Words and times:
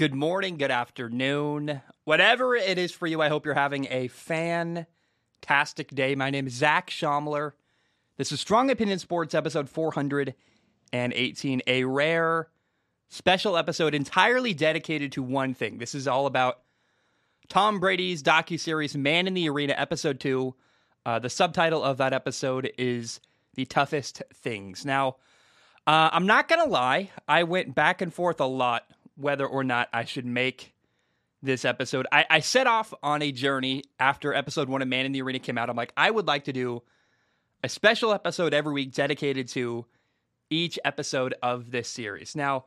good 0.00 0.14
morning, 0.14 0.56
good 0.56 0.70
afternoon, 0.70 1.82
whatever 2.04 2.56
it 2.56 2.78
is 2.78 2.90
for 2.90 3.06
you. 3.06 3.20
I 3.20 3.28
hope 3.28 3.44
you're 3.44 3.52
having 3.52 3.86
a 3.90 4.08
fantastic 4.08 5.94
day. 5.94 6.14
My 6.14 6.30
name 6.30 6.46
is 6.46 6.54
Zach 6.54 6.88
Shomler. 6.88 7.52
This 8.16 8.32
is 8.32 8.40
Strong 8.40 8.70
Opinion 8.70 8.98
Sports, 8.98 9.34
episode 9.34 9.68
418, 9.68 11.62
a 11.66 11.84
rare 11.84 12.48
special 13.10 13.58
episode 13.58 13.94
entirely 13.94 14.54
dedicated 14.54 15.12
to 15.12 15.22
one 15.22 15.52
thing. 15.52 15.76
This 15.76 15.94
is 15.94 16.08
all 16.08 16.24
about 16.24 16.60
Tom 17.50 17.78
Brady's 17.78 18.22
docuseries 18.22 18.96
Man 18.96 19.26
in 19.26 19.34
the 19.34 19.50
Arena, 19.50 19.74
episode 19.76 20.18
two. 20.18 20.54
Uh, 21.04 21.18
the 21.18 21.28
subtitle 21.28 21.84
of 21.84 21.98
that 21.98 22.14
episode 22.14 22.72
is 22.78 23.20
The 23.52 23.66
Toughest 23.66 24.22
Things. 24.32 24.86
Now, 24.86 25.16
uh, 25.86 26.08
I'm 26.10 26.26
not 26.26 26.48
going 26.48 26.64
to 26.64 26.70
lie, 26.70 27.10
I 27.28 27.42
went 27.42 27.74
back 27.74 28.00
and 28.00 28.14
forth 28.14 28.40
a 28.40 28.46
lot 28.46 28.86
whether 29.16 29.46
or 29.46 29.64
not 29.64 29.88
I 29.92 30.04
should 30.04 30.26
make 30.26 30.74
this 31.42 31.64
episode. 31.64 32.06
I, 32.12 32.26
I 32.28 32.40
set 32.40 32.66
off 32.66 32.92
on 33.02 33.22
a 33.22 33.32
journey 33.32 33.84
after 33.98 34.34
episode 34.34 34.68
one 34.68 34.82
of 34.82 34.88
Man 34.88 35.06
in 35.06 35.12
the 35.12 35.22
Arena 35.22 35.38
came 35.38 35.58
out. 35.58 35.70
I'm 35.70 35.76
like, 35.76 35.92
I 35.96 36.10
would 36.10 36.26
like 36.26 36.44
to 36.44 36.52
do 36.52 36.82
a 37.62 37.68
special 37.68 38.12
episode 38.12 38.54
every 38.54 38.72
week 38.72 38.92
dedicated 38.92 39.48
to 39.48 39.86
each 40.50 40.78
episode 40.84 41.34
of 41.42 41.70
this 41.70 41.88
series. 41.88 42.34
Now, 42.34 42.64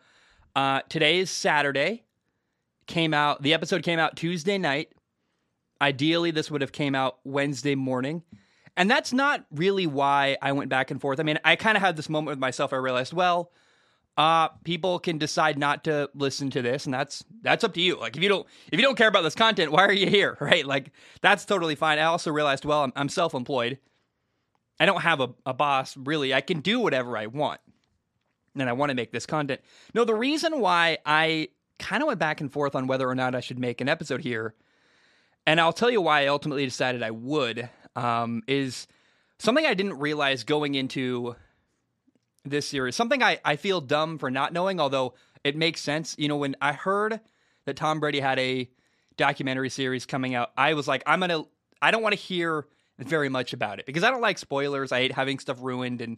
uh, 0.56 0.82
today 0.90 1.20
is 1.20 1.30
Saturday. 1.30 2.04
Came 2.88 3.14
out. 3.14 3.42
The 3.42 3.54
episode 3.54 3.84
came 3.84 4.00
out 4.00 4.16
Tuesday 4.16 4.58
night. 4.58 4.92
Ideally, 5.82 6.32
this 6.32 6.50
would 6.50 6.62
have 6.62 6.72
came 6.72 6.96
out 6.96 7.20
Wednesday 7.24 7.76
morning. 7.76 8.24
And 8.76 8.90
that's 8.90 9.14
not 9.14 9.46
really 9.52 9.86
why 9.86 10.38
I 10.42 10.52
went 10.52 10.70
back 10.70 10.92
and 10.92 11.00
forth. 11.00 11.20
I 11.20 11.24
mean, 11.24 11.40
I 11.44 11.56
kind 11.56 11.78
of 11.78 11.84
had 11.84 11.96
this 11.96 12.10
moment 12.10 12.30
with 12.30 12.40
myself. 12.40 12.74
I 12.74 12.78
realized, 12.78 13.14
well, 13.14 13.52
uh, 14.18 14.50
people 14.64 15.00
can 15.00 15.18
decide 15.18 15.58
not 15.58 15.84
to 15.86 16.10
listen 16.14 16.50
to 16.52 16.62
this, 16.62 16.86
and 16.86 16.94
that's 16.94 17.24
that's 17.42 17.64
up 17.64 17.74
to 17.74 17.82
you. 17.82 18.00
Like 18.00 18.16
if 18.16 18.22
you 18.22 18.30
don't 18.30 18.46
if 18.72 18.80
you 18.80 18.86
don't 18.86 18.98
care 18.98 19.08
about 19.08 19.24
this 19.24 19.36
content, 19.36 19.72
why 19.72 19.86
are 19.86 19.94
you 19.94 20.08
here? 20.08 20.38
Right? 20.44 20.66
Like 20.66 20.92
that's 21.22 21.46
totally 21.46 21.76
fine. 21.76 22.00
I 22.00 22.04
also 22.04 22.32
realized, 22.32 22.66
well, 22.66 22.84
I'm, 22.84 22.94
I'm 22.96 23.10
self 23.10 23.34
employed. 23.34 23.80
I 24.80 24.86
don't 24.86 25.02
have 25.02 25.22
a, 25.22 25.30
a 25.46 25.54
boss 25.54 25.96
really. 25.98 26.34
I 26.34 26.42
can 26.42 26.60
do 26.60 26.80
whatever 26.80 27.18
I 27.18 27.28
want, 27.28 27.60
and 28.56 28.70
I 28.70 28.74
want 28.74 28.90
to 28.90 28.96
make 28.96 29.12
this 29.12 29.26
content. 29.26 29.62
No, 29.94 30.06
the 30.06 30.16
reason 30.16 30.60
why 30.60 31.00
I 31.06 31.50
kind 31.80 32.04
of 32.04 32.08
went 32.08 32.20
back 32.20 32.42
and 32.42 32.52
forth 32.52 32.76
on 32.76 32.88
whether 32.88 33.10
or 33.10 33.16
not 33.16 33.36
I 33.36 33.40
should 33.40 33.58
make 33.58 33.82
an 33.82 33.90
episode 33.90 34.22
here, 34.22 34.54
and 35.48 35.60
I'll 35.60 35.74
tell 35.74 35.90
you 35.90 36.02
why 36.02 36.24
I 36.24 36.28
ultimately 36.28 36.66
decided 36.66 37.02
I 37.02 37.12
would 37.12 37.70
um, 37.96 38.44
is 38.48 38.86
something 39.40 39.66
I 39.66 39.74
didn't 39.74 39.98
realize 40.00 40.44
going 40.44 40.76
into 40.76 41.36
this 42.46 42.68
series. 42.68 42.96
Something 42.96 43.24
I, 43.24 43.40
I 43.44 43.56
feel 43.56 43.82
dumb 43.82 44.18
for 44.18 44.30
not 44.30 44.54
knowing, 44.54 44.80
although 44.80 45.14
it 45.44 45.56
makes 45.56 45.82
sense. 45.82 46.16
You 46.18 46.28
know, 46.28 46.38
when 46.38 46.56
I 46.62 46.74
heard 46.74 47.20
that 47.66 47.76
Tom 47.76 48.00
Brady 48.00 48.20
had 48.20 48.40
a 48.40 48.70
documentary 49.18 49.70
series 49.70 50.06
coming 50.06 50.36
out, 50.36 50.52
I 50.58 50.74
was 50.74 50.88
like, 50.88 51.04
I'm 51.06 51.22
to, 51.22 51.48
I 51.82 51.92
don't 51.92 52.02
want 52.02 52.14
to 52.14 52.22
hear 52.22 52.68
very 53.00 53.30
much 53.30 53.54
about 53.54 53.80
it 53.80 53.86
because 53.86 54.04
I 54.04 54.12
don't 54.12 54.22
like 54.22 54.38
spoilers. 54.38 54.92
I 54.92 55.00
hate 55.00 55.14
having 55.14 55.40
stuff 55.40 55.58
ruined. 55.62 56.02
And 56.02 56.18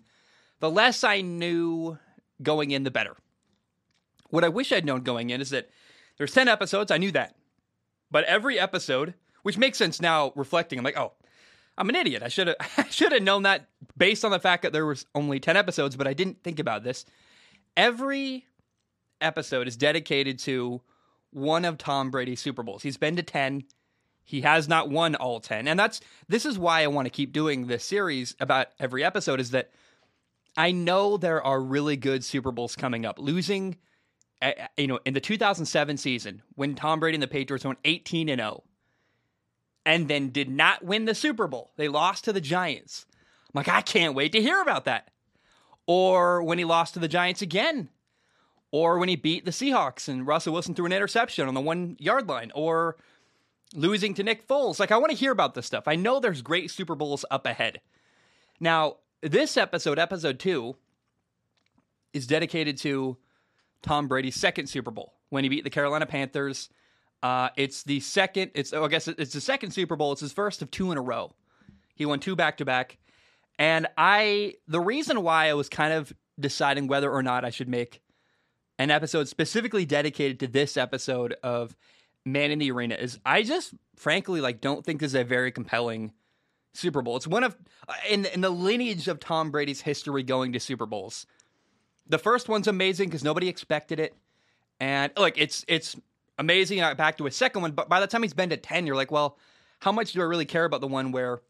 the 0.59 0.69
less 0.69 1.03
I 1.03 1.21
knew 1.21 1.97
going 2.41 2.71
in, 2.71 2.83
the 2.83 2.91
better. 2.91 3.15
What 4.29 4.43
I 4.43 4.49
wish 4.49 4.71
I'd 4.71 4.85
known 4.85 5.01
going 5.01 5.29
in 5.29 5.41
is 5.41 5.51
that 5.51 5.69
there's 6.17 6.33
10 6.33 6.47
episodes. 6.47 6.91
I 6.91 6.97
knew 6.97 7.11
that. 7.11 7.35
But 8.11 8.25
every 8.25 8.59
episode, 8.59 9.13
which 9.43 9.57
makes 9.57 9.77
sense 9.77 10.01
now 10.01 10.31
reflecting, 10.35 10.79
I'm 10.79 10.85
like, 10.85 10.97
oh, 10.97 11.13
I'm 11.77 11.89
an 11.89 11.95
idiot. 11.95 12.23
I 12.23 12.27
should 12.27 12.47
have 12.47 12.57
I 12.77 12.87
should 12.89 13.11
have 13.11 13.23
known 13.23 13.43
that 13.43 13.67
based 13.97 14.25
on 14.25 14.31
the 14.31 14.39
fact 14.39 14.63
that 14.63 14.73
there 14.73 14.85
was 14.85 15.05
only 15.15 15.39
10 15.39 15.57
episodes, 15.57 15.95
but 15.95 16.07
I 16.07 16.13
didn't 16.13 16.43
think 16.43 16.59
about 16.59 16.83
this. 16.83 17.05
Every 17.75 18.45
episode 19.21 19.67
is 19.67 19.75
dedicated 19.75 20.39
to 20.39 20.81
one 21.31 21.65
of 21.65 21.77
Tom 21.77 22.11
Brady's 22.11 22.39
Super 22.39 22.63
Bowls. 22.63 22.83
He's 22.83 22.97
been 22.97 23.15
to 23.17 23.23
10. 23.23 23.63
He 24.23 24.41
has 24.41 24.67
not 24.67 24.89
won 24.89 25.15
all 25.15 25.39
10. 25.39 25.67
And 25.67 25.79
that's 25.79 26.01
this 26.27 26.45
is 26.45 26.57
why 26.57 26.81
I 26.83 26.87
want 26.87 27.05
to 27.05 27.11
keep 27.11 27.33
doing 27.33 27.67
this 27.67 27.83
series 27.83 28.35
about 28.39 28.67
every 28.79 29.03
episode 29.03 29.39
is 29.39 29.51
that 29.51 29.71
I 30.57 30.71
know 30.71 31.17
there 31.17 31.43
are 31.43 31.61
really 31.61 31.97
good 31.97 32.23
Super 32.23 32.51
Bowls 32.51 32.75
coming 32.75 33.05
up. 33.05 33.19
Losing 33.19 33.77
eh, 34.41 34.53
eh, 34.57 34.67
you 34.77 34.87
know, 34.87 34.99
in 35.05 35.13
the 35.13 35.19
2007 35.19 35.97
season 35.97 36.41
when 36.55 36.75
Tom 36.75 36.99
Brady 36.99 37.15
and 37.15 37.23
the 37.23 37.27
Patriots 37.27 37.65
went 37.65 37.79
18 37.83 38.29
and 38.29 38.39
0 38.39 38.63
and 39.85 40.07
then 40.07 40.29
did 40.29 40.49
not 40.49 40.83
win 40.83 41.05
the 41.05 41.15
Super 41.15 41.47
Bowl. 41.47 41.71
They 41.77 41.87
lost 41.87 42.23
to 42.25 42.33
the 42.33 42.41
Giants. 42.41 43.05
I'm 43.47 43.59
like, 43.59 43.67
I 43.67 43.81
can't 43.81 44.15
wait 44.15 44.31
to 44.31 44.41
hear 44.41 44.61
about 44.61 44.85
that. 44.85 45.09
Or 45.85 46.41
when 46.41 46.57
he 46.57 46.65
lost 46.65 46.95
to 46.95 46.99
the 46.99 47.07
Giants 47.07 47.41
again. 47.41 47.89
Or 48.71 48.97
when 48.97 49.07
he 49.07 49.15
beat 49.15 49.45
the 49.45 49.51
Seahawks 49.51 50.07
and 50.07 50.27
Russell 50.27 50.53
Wilson 50.53 50.73
threw 50.73 50.87
an 50.87 50.91
interception 50.91 51.47
on 51.47 51.53
the 51.53 51.61
one 51.61 51.95
yard 51.99 52.27
line. 52.27 52.51
Or 52.55 52.97
losing 53.73 54.13
to 54.15 54.23
Nick 54.23 54.47
Foles. 54.47 54.79
Like, 54.79 54.91
I 54.91 54.97
want 54.97 55.11
to 55.11 55.17
hear 55.17 55.31
about 55.31 55.53
this 55.53 55.65
stuff. 55.65 55.87
I 55.87 55.95
know 55.95 56.19
there's 56.19 56.41
great 56.41 56.71
Super 56.71 56.95
Bowls 56.95 57.23
up 57.29 57.45
ahead. 57.45 57.79
Now, 58.59 58.97
this 59.21 59.57
episode, 59.57 59.99
episode 59.99 60.39
two, 60.39 60.75
is 62.13 62.25
dedicated 62.27 62.77
to 62.79 63.17
Tom 63.81 64.07
Brady's 64.07 64.35
second 64.35 64.67
Super 64.67 64.91
Bowl 64.91 65.13
when 65.29 65.43
he 65.43 65.49
beat 65.49 65.63
the 65.63 65.69
Carolina 65.69 66.05
Panthers 66.05 66.69
uh, 67.23 67.49
it's 67.55 67.83
the 67.83 67.99
second. 67.99 68.51
It's 68.53 68.73
oh, 68.73 68.83
I 68.83 68.87
guess 68.87 69.07
it's 69.07 69.33
the 69.33 69.41
second 69.41 69.71
Super 69.71 69.95
Bowl. 69.95 70.11
It's 70.11 70.21
his 70.21 70.33
first 70.33 70.61
of 70.61 70.71
two 70.71 70.91
in 70.91 70.97
a 70.97 71.01
row. 71.01 71.33
He 71.95 72.05
won 72.05 72.19
two 72.19 72.35
back 72.35 72.57
to 72.57 72.65
back, 72.65 72.97
and 73.57 73.87
I 73.97 74.55
the 74.67 74.79
reason 74.79 75.23
why 75.23 75.49
I 75.49 75.53
was 75.53 75.69
kind 75.69 75.93
of 75.93 76.13
deciding 76.39 76.87
whether 76.87 77.11
or 77.11 77.23
not 77.23 77.45
I 77.45 77.49
should 77.49 77.69
make 77.69 78.01
an 78.77 78.91
episode 78.91 79.27
specifically 79.27 79.85
dedicated 79.85 80.39
to 80.41 80.47
this 80.47 80.77
episode 80.77 81.35
of 81.41 81.75
Man 82.25 82.51
in 82.51 82.59
the 82.59 82.71
Arena 82.71 82.95
is 82.95 83.19
I 83.25 83.43
just 83.43 83.73
frankly 83.95 84.41
like 84.41 84.59
don't 84.59 84.83
think 84.83 84.99
this 84.99 85.11
is 85.11 85.15
a 85.15 85.23
very 85.23 85.51
compelling 85.51 86.11
Super 86.73 87.01
Bowl. 87.01 87.15
It's 87.15 87.27
one 87.27 87.43
of 87.43 87.55
uh, 87.87 87.93
in 88.09 88.25
in 88.25 88.41
the 88.41 88.49
lineage 88.49 89.07
of 89.07 89.19
Tom 89.19 89.51
Brady's 89.51 89.81
history 89.81 90.23
going 90.23 90.53
to 90.53 90.59
Super 90.59 90.85
Bowls. 90.85 91.25
The 92.07 92.17
first 92.17 92.49
one's 92.49 92.67
amazing 92.67 93.09
because 93.09 93.23
nobody 93.23 93.47
expected 93.47 93.99
it, 93.99 94.15
and 94.79 95.11
like 95.17 95.37
it's 95.37 95.63
it's 95.67 95.95
amazing. 96.37 96.81
I 96.81 96.93
back 96.93 97.17
to 97.17 97.27
a 97.27 97.31
second 97.31 97.61
one, 97.61 97.71
but 97.71 97.89
by 97.89 97.99
the 97.99 98.07
time 98.07 98.23
he's 98.23 98.33
been 98.33 98.49
to 98.49 98.57
10, 98.57 98.87
you're 98.87 98.95
like, 98.95 99.11
well, 99.11 99.37
how 99.79 99.91
much 99.91 100.13
do 100.13 100.21
I 100.21 100.25
really 100.25 100.45
care 100.45 100.65
about 100.65 100.81
the 100.81 100.87
one 100.87 101.11
where 101.11 101.41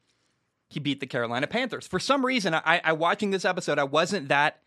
he 0.70 0.80
beat 0.80 1.00
the 1.00 1.08
Carolina 1.08 1.48
Panthers? 1.48 1.88
For 1.88 2.00
some 2.00 2.26
reason, 2.26 2.54
I, 2.54 2.82
I 2.84 2.94
watching 2.94 3.32
this 3.32 3.46
episode, 3.46 3.80
I 3.80 3.84
wasn't 3.84 4.30
that 4.30 4.62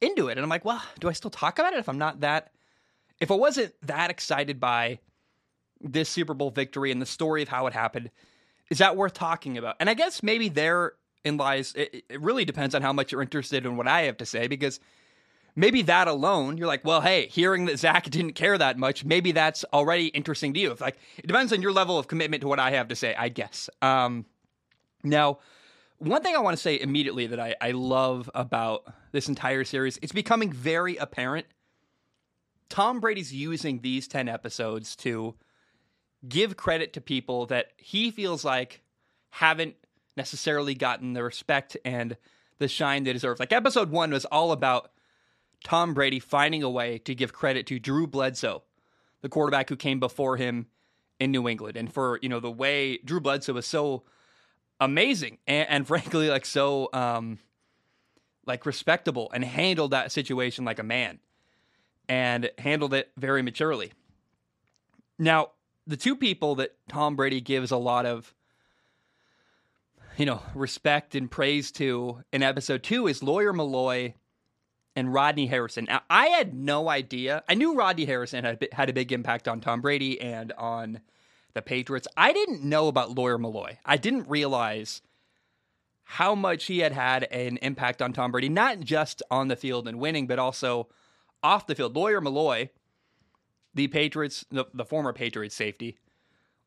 into 0.00 0.28
it. 0.28 0.32
And 0.32 0.40
I'm 0.40 0.48
like, 0.48 0.64
well, 0.64 0.82
do 1.00 1.08
I 1.08 1.12
still 1.12 1.30
talk 1.30 1.58
about 1.58 1.72
it 1.72 1.78
if 1.78 1.88
I'm 1.88 1.98
not 1.98 2.20
that, 2.20 2.52
if 3.20 3.30
I 3.30 3.34
wasn't 3.34 3.74
that 3.82 4.10
excited 4.10 4.60
by 4.60 4.98
this 5.80 6.08
Super 6.08 6.34
Bowl 6.34 6.50
victory 6.50 6.90
and 6.90 7.00
the 7.00 7.06
story 7.06 7.42
of 7.42 7.48
how 7.48 7.66
it 7.66 7.72
happened, 7.72 8.10
is 8.70 8.78
that 8.78 8.96
worth 8.96 9.14
talking 9.14 9.56
about? 9.58 9.76
And 9.80 9.88
I 9.88 9.94
guess 9.94 10.22
maybe 10.22 10.48
there 10.48 10.94
in 11.24 11.36
lies, 11.36 11.72
it, 11.74 12.04
it 12.08 12.20
really 12.20 12.44
depends 12.44 12.74
on 12.74 12.82
how 12.82 12.92
much 12.92 13.12
you're 13.12 13.22
interested 13.22 13.64
in 13.64 13.76
what 13.76 13.88
I 13.88 14.02
have 14.02 14.16
to 14.18 14.26
say 14.26 14.46
because– 14.46 14.80
maybe 15.56 15.82
that 15.82 16.06
alone, 16.06 16.58
you're 16.58 16.66
like, 16.66 16.84
well, 16.84 17.00
hey, 17.00 17.26
hearing 17.26 17.64
that 17.64 17.78
Zach 17.78 18.04
didn't 18.10 18.34
care 18.34 18.56
that 18.56 18.78
much, 18.78 19.04
maybe 19.04 19.32
that's 19.32 19.64
already 19.72 20.08
interesting 20.08 20.54
to 20.54 20.60
you. 20.60 20.70
If 20.70 20.80
like 20.80 20.98
it 21.16 21.26
depends 21.26 21.52
on 21.52 21.62
your 21.62 21.72
level 21.72 21.98
of 21.98 22.06
commitment 22.06 22.42
to 22.42 22.48
what 22.48 22.60
I 22.60 22.70
have 22.72 22.88
to 22.88 22.96
say, 22.96 23.14
I 23.14 23.30
guess. 23.30 23.68
Um, 23.82 24.26
now, 25.02 25.38
one 25.98 26.22
thing 26.22 26.36
I 26.36 26.40
want 26.40 26.56
to 26.56 26.62
say 26.62 26.78
immediately 26.78 27.26
that 27.28 27.40
I, 27.40 27.56
I 27.60 27.70
love 27.70 28.30
about 28.34 28.84
this 29.12 29.28
entire 29.28 29.64
series, 29.64 29.98
it's 30.02 30.12
becoming 30.12 30.52
very 30.52 30.96
apparent. 30.96 31.46
Tom 32.68 33.00
Brady's 33.00 33.32
using 33.32 33.80
these 33.80 34.06
10 34.06 34.28
episodes 34.28 34.94
to 34.96 35.34
give 36.28 36.56
credit 36.56 36.92
to 36.94 37.00
people 37.00 37.46
that 37.46 37.68
he 37.76 38.10
feels 38.10 38.44
like 38.44 38.82
haven't 39.30 39.76
necessarily 40.16 40.74
gotten 40.74 41.12
the 41.12 41.22
respect 41.22 41.76
and 41.84 42.16
the 42.58 42.68
shine 42.68 43.04
they 43.04 43.12
deserve. 43.12 43.38
Like 43.38 43.52
episode 43.52 43.90
one 43.90 44.10
was 44.10 44.24
all 44.26 44.52
about 44.52 44.90
Tom 45.64 45.94
Brady 45.94 46.20
finding 46.20 46.62
a 46.62 46.70
way 46.70 46.98
to 46.98 47.14
give 47.14 47.32
credit 47.32 47.66
to 47.66 47.78
Drew 47.78 48.06
Bledsoe, 48.06 48.62
the 49.22 49.28
quarterback 49.28 49.68
who 49.68 49.76
came 49.76 50.00
before 50.00 50.36
him 50.36 50.66
in 51.18 51.30
New 51.30 51.48
England, 51.48 51.76
and 51.76 51.92
for 51.92 52.18
you 52.22 52.28
know 52.28 52.40
the 52.40 52.50
way 52.50 52.98
Drew 52.98 53.20
Bledsoe 53.20 53.54
was 53.54 53.66
so 53.66 54.04
amazing 54.80 55.38
and, 55.46 55.68
and 55.68 55.86
frankly 55.88 56.28
like 56.28 56.46
so 56.46 56.88
um, 56.92 57.38
like 58.46 58.66
respectable 58.66 59.30
and 59.32 59.44
handled 59.44 59.90
that 59.90 60.12
situation 60.12 60.64
like 60.64 60.78
a 60.78 60.84
man 60.84 61.18
and 62.08 62.50
handled 62.58 62.94
it 62.94 63.10
very 63.16 63.42
maturely. 63.42 63.92
Now, 65.18 65.50
the 65.86 65.96
two 65.96 66.16
people 66.16 66.56
that 66.56 66.76
Tom 66.88 67.16
Brady 67.16 67.40
gives 67.40 67.70
a 67.70 67.76
lot 67.76 68.06
of 68.06 68.32
you 70.16 70.26
know 70.26 70.42
respect 70.54 71.14
and 71.14 71.30
praise 71.30 71.70
to 71.72 72.22
in 72.32 72.42
episode 72.42 72.82
2 72.82 73.06
is 73.06 73.22
Lawyer 73.22 73.52
Milloy 73.52 74.14
and 74.96 75.12
Rodney 75.12 75.46
Harrison. 75.46 75.84
Now, 75.84 76.00
I 76.08 76.28
had 76.28 76.54
no 76.54 76.88
idea. 76.88 77.44
I 77.48 77.54
knew 77.54 77.74
Rodney 77.74 78.06
Harrison 78.06 78.44
had, 78.44 78.66
had 78.72 78.88
a 78.88 78.94
big 78.94 79.12
impact 79.12 79.46
on 79.46 79.60
Tom 79.60 79.82
Brady 79.82 80.20
and 80.20 80.52
on 80.52 81.00
the 81.52 81.62
Patriots. 81.62 82.08
I 82.16 82.32
didn't 82.32 82.64
know 82.64 82.88
about 82.88 83.16
Lawyer 83.16 83.38
Milloy. 83.38 83.76
I 83.84 83.98
didn't 83.98 84.28
realize 84.28 85.02
how 86.04 86.34
much 86.34 86.64
he 86.64 86.78
had 86.78 86.92
had 86.92 87.24
an 87.24 87.58
impact 87.58 88.00
on 88.00 88.12
Tom 88.12 88.32
Brady, 88.32 88.48
not 88.48 88.80
just 88.80 89.22
on 89.30 89.48
the 89.48 89.56
field 89.56 89.86
and 89.86 90.00
winning, 90.00 90.26
but 90.26 90.38
also 90.38 90.88
off 91.42 91.66
the 91.66 91.74
field. 91.74 91.94
Lawyer 91.94 92.20
Milloy, 92.20 92.70
the 93.74 93.88
Patriots, 93.88 94.46
the, 94.50 94.64
the 94.72 94.84
former 94.84 95.12
Patriots 95.12 95.54
safety, 95.54 95.98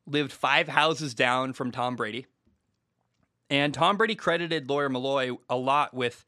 lived 0.06 0.32
five 0.32 0.68
houses 0.68 1.16
down 1.16 1.54
from 1.54 1.72
Tom 1.72 1.96
Brady. 1.96 2.28
And 3.50 3.74
Tom 3.74 3.98
Brady 3.98 4.16
credited 4.16 4.70
Lawyer 4.70 4.90
Milloy 4.90 5.36
a 5.50 5.56
lot 5.56 5.94
with 5.94 6.26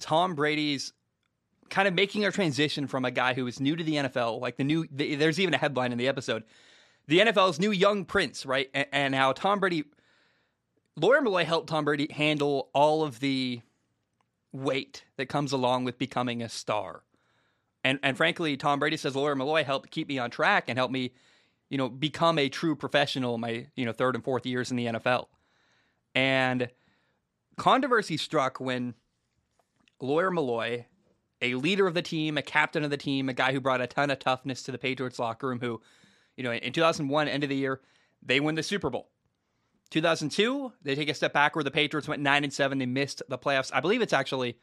Tom 0.00 0.34
Brady's 0.34 0.92
kind 1.68 1.86
of 1.86 1.94
making 1.94 2.24
a 2.24 2.32
transition 2.32 2.86
from 2.86 3.04
a 3.04 3.10
guy 3.10 3.34
who 3.34 3.44
was 3.44 3.60
new 3.60 3.76
to 3.76 3.84
the 3.84 3.94
NFL, 3.94 4.40
like 4.40 4.56
the 4.56 4.64
new, 4.64 4.86
the, 4.90 5.14
there's 5.14 5.38
even 5.38 5.54
a 5.54 5.58
headline 5.58 5.92
in 5.92 5.98
the 5.98 6.08
episode, 6.08 6.42
the 7.06 7.20
NFL's 7.20 7.60
new 7.60 7.70
young 7.70 8.04
prince, 8.04 8.44
right? 8.44 8.68
And, 8.74 8.86
and 8.92 9.14
how 9.14 9.32
Tom 9.32 9.60
Brady, 9.60 9.84
Lawyer 10.96 11.20
Milloy 11.20 11.44
helped 11.44 11.68
Tom 11.68 11.84
Brady 11.84 12.08
handle 12.12 12.68
all 12.74 13.02
of 13.02 13.20
the 13.20 13.60
weight 14.52 15.04
that 15.16 15.26
comes 15.26 15.52
along 15.52 15.84
with 15.84 15.98
becoming 15.98 16.42
a 16.42 16.48
star. 16.48 17.02
And 17.82 17.98
and 18.02 18.16
frankly, 18.16 18.56
Tom 18.56 18.78
Brady 18.78 18.96
says 18.96 19.16
Lawyer 19.16 19.34
Milloy 19.34 19.64
helped 19.64 19.90
keep 19.90 20.08
me 20.08 20.18
on 20.18 20.30
track 20.30 20.64
and 20.68 20.78
help 20.78 20.90
me, 20.90 21.12
you 21.70 21.78
know, 21.78 21.88
become 21.88 22.38
a 22.38 22.48
true 22.48 22.76
professional 22.76 23.36
in 23.36 23.40
my, 23.40 23.66
you 23.74 23.86
know, 23.86 23.92
third 23.92 24.14
and 24.14 24.24
fourth 24.24 24.44
years 24.44 24.70
in 24.70 24.76
the 24.76 24.86
NFL. 24.86 25.26
And 26.14 26.68
controversy 27.56 28.16
struck 28.16 28.60
when 28.60 28.94
Lawyer 30.00 30.30
Milloy, 30.30 30.84
a 31.42 31.54
leader 31.54 31.86
of 31.86 31.94
the 31.94 32.02
team, 32.02 32.38
a 32.38 32.42
captain 32.42 32.84
of 32.84 32.90
the 32.90 32.96
team, 32.96 33.28
a 33.28 33.34
guy 33.34 33.52
who 33.52 33.60
brought 33.60 33.80
a 33.80 33.86
ton 33.86 34.10
of 34.10 34.18
toughness 34.18 34.62
to 34.64 34.72
the 34.72 34.78
Patriots 34.78 35.18
locker 35.18 35.48
room, 35.48 35.60
who, 35.60 35.80
you 36.36 36.44
know, 36.44 36.52
in 36.52 36.72
2001, 36.72 37.28
end 37.28 37.42
of 37.42 37.48
the 37.48 37.56
year, 37.56 37.80
they 38.22 38.40
win 38.40 38.54
the 38.54 38.62
Super 38.62 38.90
Bowl. 38.90 39.08
2002, 39.90 40.72
they 40.82 40.94
take 40.94 41.08
a 41.08 41.14
step 41.14 41.32
back 41.32 41.56
where 41.56 41.64
The 41.64 41.70
Patriots 41.70 42.06
went 42.06 42.22
nine 42.22 42.44
and 42.44 42.52
seven. 42.52 42.78
They 42.78 42.86
missed 42.86 43.22
the 43.28 43.38
playoffs. 43.38 43.70
I 43.74 43.80
believe 43.80 44.02
it's 44.02 44.12
actually 44.12 44.56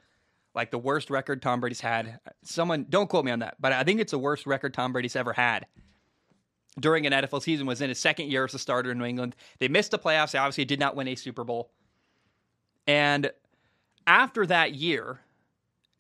like 0.56 0.72
the 0.72 0.78
worst 0.78 1.10
record 1.10 1.42
Tom 1.42 1.60
Brady's 1.60 1.82
had. 1.82 2.20
Someone 2.44 2.86
don't 2.90 3.10
quote 3.10 3.26
me 3.26 3.32
on 3.32 3.40
that, 3.40 3.58
but 3.60 3.74
I 3.74 3.84
think 3.84 4.00
it's 4.00 4.12
the 4.12 4.20
worst 4.20 4.46
record 4.46 4.74
Tom 4.74 4.94
Brady's 4.94 5.16
ever 5.16 5.34
had 5.34 5.68
during 6.80 7.06
an 7.06 7.14
NFL 7.14 7.42
season. 7.42 7.66
Was 7.66 7.82
in 7.82 7.90
his 7.90 8.00
second 8.00 8.32
year 8.32 8.46
as 8.46 8.54
a 8.54 8.60
starter 8.60 8.92
in 8.92 8.98
New 8.98 9.06
England. 9.06 9.36
They 9.60 9.68
missed 9.68 9.92
the 9.92 10.00
playoffs. 10.00 10.32
They 10.32 10.40
obviously 10.40 10.66
did 10.66 10.80
not 10.80 10.96
win 10.96 11.10
a 11.10 11.16
Super 11.16 11.44
Bowl. 11.44 11.72
And 12.88 13.32
after 14.06 14.46
that 14.46 14.74
year, 14.74 15.20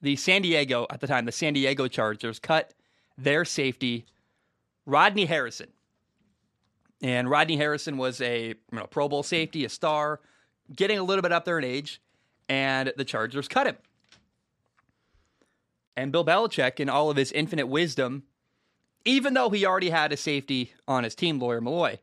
the 0.01 0.15
San 0.15 0.41
Diego 0.41 0.85
at 0.89 0.99
the 0.99 1.07
time, 1.07 1.25
the 1.25 1.31
San 1.31 1.53
Diego 1.53 1.87
Chargers 1.87 2.39
cut 2.39 2.73
their 3.17 3.45
safety, 3.45 4.05
Rodney 4.85 5.25
Harrison. 5.25 5.67
And 7.01 7.29
Rodney 7.29 7.57
Harrison 7.57 7.97
was 7.97 8.21
a 8.21 8.47
you 8.47 8.55
know, 8.71 8.85
Pro 8.85 9.07
Bowl 9.07 9.23
safety, 9.23 9.65
a 9.65 9.69
star, 9.69 10.19
getting 10.75 10.97
a 10.97 11.03
little 11.03 11.21
bit 11.21 11.31
up 11.31 11.45
there 11.45 11.59
in 11.59 11.63
age, 11.63 12.01
and 12.49 12.91
the 12.97 13.05
Chargers 13.05 13.47
cut 13.47 13.67
him. 13.67 13.77
And 15.95 16.11
Bill 16.11 16.25
Belichick, 16.25 16.79
in 16.79 16.89
all 16.89 17.09
of 17.09 17.17
his 17.17 17.31
infinite 17.31 17.67
wisdom, 17.67 18.23
even 19.05 19.33
though 19.33 19.49
he 19.49 19.65
already 19.65 19.89
had 19.89 20.11
a 20.11 20.17
safety 20.17 20.73
on 20.87 21.03
his 21.03 21.15
team, 21.15 21.39
Lawyer 21.39 21.61
Milloy, 21.61 21.99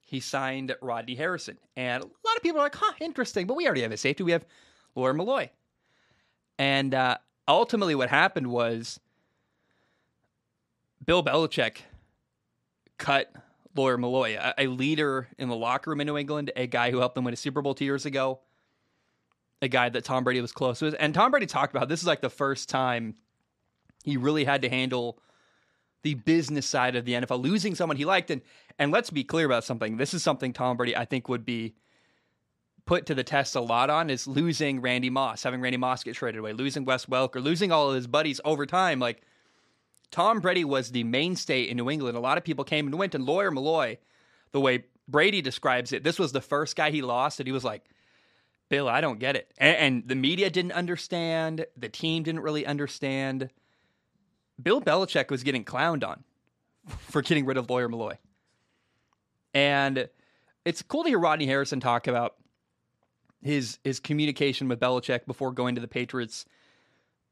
he 0.00 0.20
signed 0.20 0.74
Rodney 0.80 1.14
Harrison. 1.14 1.58
And 1.76 2.02
a 2.02 2.06
lot 2.06 2.36
of 2.36 2.42
people 2.42 2.60
are 2.60 2.64
like, 2.64 2.74
huh, 2.74 2.94
interesting, 3.00 3.46
but 3.46 3.56
we 3.56 3.66
already 3.66 3.82
have 3.82 3.92
a 3.92 3.96
safety. 3.96 4.22
We 4.24 4.32
have 4.32 4.44
Lawyer 4.94 5.14
Milloy. 5.14 5.50
And 6.58 6.94
uh, 6.94 7.18
ultimately, 7.46 7.94
what 7.94 8.08
happened 8.08 8.48
was 8.48 8.98
Bill 11.04 11.22
Belichick 11.22 11.78
cut 12.98 13.32
Lawyer 13.76 13.96
Milloy, 13.96 14.36
a, 14.36 14.54
a, 14.58 14.66
leader 14.66 15.28
in 15.38 15.48
the 15.48 15.54
locker 15.54 15.90
room 15.90 16.00
in 16.00 16.06
New 16.06 16.18
England, 16.18 16.50
a 16.56 16.66
guy 16.66 16.90
who 16.90 16.98
helped 16.98 17.14
them 17.14 17.24
win 17.24 17.32
a 17.32 17.36
Super 17.36 17.62
Bowl 17.62 17.74
two 17.74 17.84
years 17.84 18.04
ago, 18.06 18.40
a 19.62 19.68
guy 19.68 19.88
that 19.88 20.04
Tom 20.04 20.24
Brady 20.24 20.40
was 20.40 20.52
close 20.52 20.82
with. 20.82 20.96
And 20.98 21.14
Tom 21.14 21.30
Brady 21.30 21.46
talked 21.46 21.74
about 21.74 21.88
this 21.88 22.00
is 22.00 22.06
like 22.06 22.20
the 22.20 22.28
first 22.28 22.68
time 22.68 23.14
he 24.02 24.16
really 24.16 24.44
had 24.44 24.62
to 24.62 24.68
handle 24.68 25.18
the 26.02 26.14
business 26.14 26.66
side 26.66 26.96
of 26.96 27.04
the 27.04 27.12
NFL, 27.12 27.40
losing 27.40 27.74
someone 27.74 27.96
he 27.96 28.04
liked. 28.04 28.30
And 28.30 28.42
and 28.78 28.92
let's 28.92 29.10
be 29.10 29.24
clear 29.24 29.46
about 29.46 29.64
something. 29.64 29.96
This 29.96 30.14
is 30.14 30.22
something 30.22 30.52
Tom 30.52 30.76
Brady 30.76 30.96
I 30.96 31.04
think 31.04 31.28
would 31.28 31.44
be 31.44 31.74
put 32.88 33.04
to 33.04 33.14
the 33.14 33.22
test 33.22 33.54
a 33.54 33.60
lot 33.60 33.90
on 33.90 34.08
is 34.08 34.26
losing 34.26 34.80
Randy 34.80 35.10
Moss, 35.10 35.42
having 35.42 35.60
Randy 35.60 35.76
Moss 35.76 36.02
get 36.02 36.14
traded 36.14 36.38
away, 36.38 36.54
losing 36.54 36.86
Wes 36.86 37.04
Welker, 37.04 37.42
losing 37.42 37.70
all 37.70 37.90
of 37.90 37.94
his 37.94 38.06
buddies 38.06 38.40
over 38.46 38.64
time. 38.64 38.98
Like 38.98 39.20
Tom 40.10 40.40
Brady 40.40 40.64
was 40.64 40.90
the 40.90 41.04
mainstay 41.04 41.64
in 41.64 41.76
New 41.76 41.90
England. 41.90 42.16
A 42.16 42.20
lot 42.20 42.38
of 42.38 42.44
people 42.44 42.64
came 42.64 42.86
and 42.86 42.94
went, 42.94 43.14
and 43.14 43.26
Lawyer 43.26 43.50
Milloy, 43.50 43.98
the 44.52 44.60
way 44.60 44.84
Brady 45.06 45.42
describes 45.42 45.92
it, 45.92 46.02
this 46.02 46.18
was 46.18 46.32
the 46.32 46.40
first 46.40 46.76
guy 46.76 46.90
he 46.90 47.02
lost, 47.02 47.40
and 47.40 47.46
he 47.46 47.52
was 47.52 47.62
like, 47.62 47.84
Bill, 48.70 48.88
I 48.88 49.02
don't 49.02 49.18
get 49.18 49.36
it. 49.36 49.52
And, 49.58 49.76
and, 49.76 50.08
the 50.08 50.14
media 50.14 50.48
didn't 50.48 50.72
understand. 50.72 51.66
The 51.76 51.90
team 51.90 52.22
didn't 52.22 52.40
really 52.40 52.64
understand. 52.64 53.50
Bill 54.62 54.80
Belichick 54.80 55.30
was 55.30 55.42
getting 55.42 55.64
clowned 55.64 56.06
on 56.06 56.24
for 57.00 57.20
getting 57.20 57.44
rid 57.44 57.58
of 57.58 57.68
Lawyer 57.68 57.88
Milloy. 57.88 58.16
And 59.52 60.08
it's 60.64 60.80
cool 60.80 61.02
to 61.02 61.10
hear 61.10 61.18
Rodney 61.18 61.46
Harrison 61.46 61.80
talk 61.80 62.06
about 62.06 62.34
his 63.42 63.78
his 63.84 64.00
communication 64.00 64.68
with 64.68 64.80
Belichick 64.80 65.26
before 65.26 65.52
going 65.52 65.74
to 65.74 65.80
the 65.80 65.88
Patriots. 65.88 66.44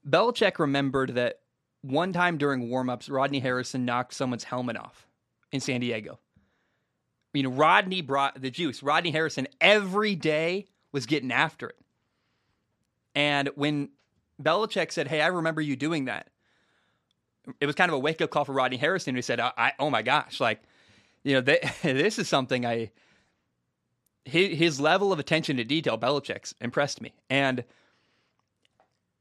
Belichick 0.09 0.59
remembered 0.59 1.15
that 1.15 1.41
one 1.83 2.13
time 2.13 2.39
during 2.39 2.69
warmups, 2.69 3.11
Rodney 3.11 3.41
Harrison 3.41 3.85
knocked 3.85 4.15
someone's 4.15 4.45
helmet 4.45 4.77
off 4.77 5.07
in 5.53 5.61
San 5.61 5.81
Diego. 5.81 6.19
I 6.39 7.39
mean, 7.39 7.49
Rodney 7.49 8.03
brought 8.03 8.41
the 8.41 8.51
juice. 8.51 8.83
Rodney 8.83 9.11
Harrison 9.11 9.47
every 9.61 10.15
day 10.15 10.67
was 10.93 11.07
getting 11.07 11.33
after 11.33 11.69
it. 11.69 11.77
And 13.15 13.51
when 13.55 13.91
Belichick 14.43 14.93
said, 14.93 15.09
Hey, 15.09 15.21
I 15.21 15.29
remember 15.29 15.61
you 15.61 15.77
doing 15.77 16.07
that, 16.07 16.29
it 17.61 17.67
was 17.67 17.75
kind 17.75 17.91
of 17.91 17.95
a 17.95 17.99
wake 17.99 18.21
up 18.21 18.31
call 18.31 18.45
for 18.45 18.53
Rodney 18.53 18.77
Harrison. 18.77 19.15
He 19.15 19.23
said, 19.23 19.41
I, 19.41 19.53
I, 19.57 19.73
Oh 19.79 19.91
my 19.91 20.03
gosh, 20.03 20.41
like, 20.41 20.63
you 21.25 21.35
know, 21.35 21.41
they, 21.41 21.59
this 21.83 22.19
is 22.19 22.29
something 22.29 22.65
I, 22.65 22.91
his, 24.27 24.59
his 24.59 24.81
level 24.81 25.13
of 25.13 25.19
attention 25.19 25.57
to 25.57 25.65
detail, 25.65 25.97
Belichick's 25.97 26.55
impressed 26.61 27.01
me. 27.01 27.15
And 27.31 27.65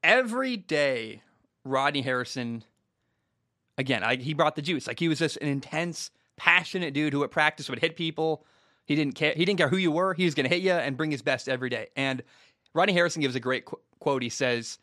every 0.03 0.57
day 0.57 1.21
Rodney 1.63 2.01
Harrison, 2.01 2.63
again, 3.77 4.03
I, 4.03 4.15
he 4.15 4.33
brought 4.33 4.55
the 4.55 4.61
juice. 4.61 4.87
Like 4.87 4.99
he 4.99 5.07
was 5.07 5.19
just 5.19 5.37
an 5.37 5.47
intense, 5.47 6.11
passionate 6.37 6.93
dude 6.93 7.13
who 7.13 7.23
at 7.23 7.31
practice 7.31 7.69
would 7.69 7.79
hit 7.79 7.95
people. 7.95 8.45
He 8.85 8.95
didn't 8.95 9.15
care. 9.15 9.33
He 9.35 9.45
didn't 9.45 9.59
care 9.59 9.69
who 9.69 9.77
you 9.77 9.91
were. 9.91 10.13
He 10.13 10.25
was 10.25 10.35
going 10.35 10.47
to 10.47 10.53
hit 10.53 10.63
you 10.63 10.71
and 10.71 10.97
bring 10.97 11.11
his 11.11 11.21
best 11.21 11.47
every 11.47 11.69
day. 11.69 11.87
And 11.95 12.23
Rodney 12.73 12.93
Harrison 12.93 13.21
gives 13.21 13.35
a 13.35 13.39
great 13.39 13.65
qu- 13.65 13.79
quote. 13.99 14.21
He 14.21 14.29
says, 14.29 14.79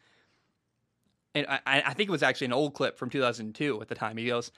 and 1.34 1.46
I, 1.48 1.60
I 1.66 1.94
think 1.94 2.08
it 2.08 2.12
was 2.12 2.22
actually 2.22 2.46
an 2.46 2.52
old 2.52 2.74
clip 2.74 2.98
from 2.98 3.10
2002 3.10 3.80
at 3.80 3.88
the 3.88 3.94
time. 3.94 4.16
He 4.16 4.26
goes, 4.26 4.52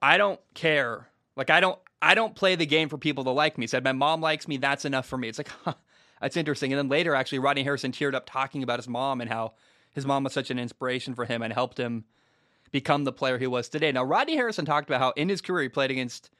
"I 0.00 0.16
don't 0.16 0.40
care. 0.54 1.08
Like 1.36 1.50
I 1.50 1.60
don't. 1.60 1.78
I 2.02 2.14
don't 2.14 2.34
play 2.34 2.56
the 2.56 2.66
game 2.66 2.88
for 2.88 2.98
people 2.98 3.24
to 3.24 3.30
like 3.30 3.56
me." 3.56 3.66
Said, 3.66 3.84
"My 3.84 3.92
mom 3.92 4.20
likes 4.20 4.48
me. 4.48 4.58
That's 4.58 4.84
enough 4.84 5.06
for 5.06 5.16
me." 5.16 5.28
It's 5.28 5.38
like, 5.38 5.50
huh, 5.64 5.74
that's 6.20 6.36
interesting. 6.36 6.72
And 6.72 6.78
then 6.78 6.88
later, 6.88 7.14
actually, 7.14 7.38
Rodney 7.38 7.62
Harrison 7.62 7.92
teared 7.92 8.14
up 8.14 8.26
talking 8.26 8.62
about 8.62 8.78
his 8.78 8.88
mom 8.88 9.20
and 9.20 9.30
how 9.30 9.54
his 9.94 10.04
mom 10.04 10.24
was 10.24 10.32
such 10.32 10.50
an 10.50 10.58
inspiration 10.58 11.14
for 11.14 11.24
him 11.24 11.42
and 11.42 11.52
helped 11.52 11.78
him 11.78 12.04
become 12.70 13.04
the 13.04 13.12
player 13.12 13.38
he 13.38 13.46
was 13.46 13.68
today. 13.68 13.92
Now, 13.92 14.04
Rodney 14.04 14.34
Harrison 14.34 14.64
talked 14.64 14.88
about 14.88 15.00
how 15.00 15.10
in 15.10 15.28
his 15.28 15.40
career 15.40 15.62
he 15.62 15.68
played 15.68 15.90
against 15.90 16.30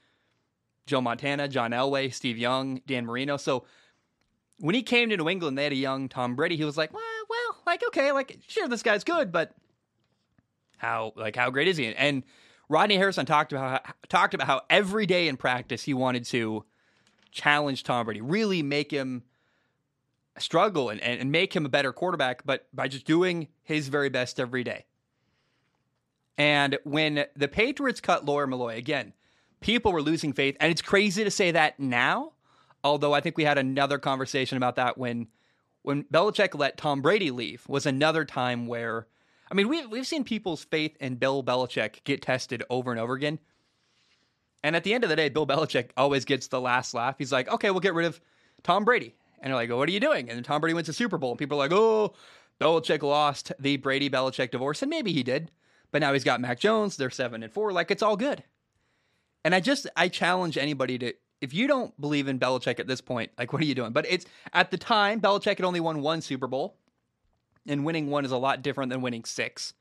Joe 0.87 1.01
Montana, 1.01 1.49
John 1.49 1.71
Elway, 1.71 2.13
Steve 2.13 2.39
Young, 2.39 2.81
Dan 2.87 3.07
Marino. 3.07 3.37
So 3.37 3.65
when 4.59 4.75
he 4.75 4.83
came 4.83 5.11
to 5.11 5.17
New 5.17 5.29
England, 5.29 5.59
they 5.59 5.65
had 5.65 5.73
a 5.73 5.77
young 5.77 6.09
Tom 6.09 6.35
Brady. 6.35 6.57
He 6.57 6.65
was 6.65 6.77
like, 6.77 6.93
well, 6.93 7.03
well, 7.29 7.63
like 7.67 7.83
okay, 7.89 8.13
like 8.13 8.39
sure, 8.49 8.69
this 8.69 8.83
guy's 8.83 9.05
good, 9.05 9.31
but 9.31 9.55
how 10.79 11.13
like 11.17 11.37
how 11.37 11.51
great 11.51 11.69
is 11.69 11.77
he? 11.77 11.95
And 11.95 12.23
Rodney 12.73 12.97
Harrison 12.97 13.27
talked 13.27 13.53
about 13.53 13.87
how, 13.87 13.93
talked 14.09 14.33
about 14.33 14.47
how 14.47 14.63
every 14.71 15.05
day 15.05 15.29
in 15.29 15.37
practice 15.37 15.83
he 15.83 15.93
wanted 15.93 16.25
to 16.27 16.65
challenge 17.31 17.83
Tom 17.85 18.07
Brady, 18.07 18.23
really 18.23 18.63
make 18.63 18.91
him 18.91 19.25
struggle 20.39 20.89
and, 20.89 21.01
and 21.03 21.31
make 21.31 21.55
him 21.55 21.67
a 21.67 21.69
better 21.69 21.93
quarterback, 21.93 22.47
but 22.47 22.67
by 22.73 22.89
just 22.89 23.05
doing 23.05 23.49
his 23.63 23.89
very 23.89 24.09
best 24.09 24.41
every 24.41 24.65
day. 24.65 24.87
And 26.39 26.79
when 26.85 27.27
the 27.37 27.47
Patriots 27.47 28.01
cut 28.01 28.25
Lawyer 28.25 28.47
Milloy, 28.47 28.79
again, 28.79 29.13
people 29.61 29.93
were 29.93 30.01
losing 30.01 30.33
faith. 30.33 30.57
And 30.59 30.73
it's 30.73 30.81
crazy 30.81 31.25
to 31.25 31.31
say 31.31 31.51
that 31.51 31.79
now, 31.79 32.33
although 32.83 33.13
I 33.13 33.21
think 33.21 33.37
we 33.37 33.45
had 33.45 33.59
another 33.59 33.99
conversation 33.99 34.57
about 34.57 34.77
that 34.77 34.97
when 34.97 35.29
when 35.83 36.05
Belichick 36.05 36.57
let 36.57 36.79
Tom 36.79 37.03
Brady 37.03 37.33
leave 37.33 37.69
was 37.69 37.87
another 37.87 38.25
time 38.25 38.67
where 38.67 39.09
I 39.53 39.55
mean 39.55 39.69
we've 39.69 39.89
we've 39.89 40.07
seen 40.07 40.25
people's 40.25 40.65
faith 40.65 40.97
in 40.99 41.17
Bill 41.17 41.45
Belichick 41.45 42.03
get 42.05 42.23
tested 42.23 42.65
over 42.71 42.91
and 42.91 42.99
over 42.99 43.13
again. 43.13 43.39
And 44.65 44.75
at 44.75 44.83
the 44.83 44.95
end 44.95 45.05
of 45.05 45.11
the 45.11 45.17
day, 45.17 45.29
Bill 45.29 45.47
Belichick 45.47 45.91
always 45.97 46.25
gets 46.25 46.47
the 46.47 46.61
last 46.61 46.95
laugh. 46.95 47.17
He's 47.19 47.33
like, 47.33 47.49
okay, 47.49 47.71
we'll 47.71 47.81
get 47.81 47.95
rid 47.95 48.07
of 48.07 48.21
Tom 48.63 48.85
Brady. 48.85 49.15
And 49.41 49.51
they're 49.51 49.57
like, 49.57 49.71
what 49.71 49.89
are 49.89 49.93
you 49.93 50.01
doing? 50.01 50.31
And 50.31 50.45
Tom 50.45 50.61
Brady 50.61 50.75
wins 50.75 50.87
the 50.87 50.93
Super 50.93 51.19
Bowl. 51.19 51.33
And 51.33 51.39
people 51.39 51.59
are 51.59 51.69
like, 51.69 51.73
oh, 51.73 52.15
Belichick 52.61 53.03
lost 53.03 53.53
the 53.59 53.77
Brady 53.77 54.09
Belichick 54.09 54.53
divorce. 54.53 54.81
And 54.83 54.89
maybe 54.89 55.13
he 55.13 55.25
did. 55.25 55.51
But 55.91 56.01
now 56.01 56.13
he's 56.13 56.25
got 56.25 56.41
Mac 56.41 56.61
Jones. 56.61 56.97
They're 56.97 57.11
seven 57.11 57.43
and 57.43 57.53
four. 57.53 57.73
Like, 57.73 57.91
it's 57.91 58.03
all 58.03 58.17
good. 58.17 58.45
And 59.45 59.53
I 59.53 59.61
just, 59.61 59.89
I 59.97 60.07
challenge 60.07 60.57
anybody 60.57 60.97
to, 60.99 61.13
if 61.41 61.53
you 61.53 61.67
don't 61.67 62.01
believe 62.01 62.29
in 62.29 62.39
Belichick 62.39 62.79
at 62.79 62.87
this 62.87 63.01
point, 63.01 63.33
like, 63.37 63.53
what 63.53 63.61
are 63.61 63.67
you 63.67 63.75
doing? 63.75 63.93
But 63.93 64.07
it's, 64.09 64.25
at 64.53 64.71
the 64.71 64.79
time, 64.79 65.21
Belichick 65.21 65.57
had 65.57 65.65
only 65.65 65.81
won 65.81 66.01
one 66.01 66.21
Super 66.21 66.47
Bowl. 66.47 66.77
And 67.67 67.85
winning 67.85 68.11
one 68.11 68.25
is 68.25 68.33
a 68.33 68.37
lot 68.37 68.63
different 68.63 68.91
than 68.91 69.03
winning 69.03 69.25
six. 69.25 69.75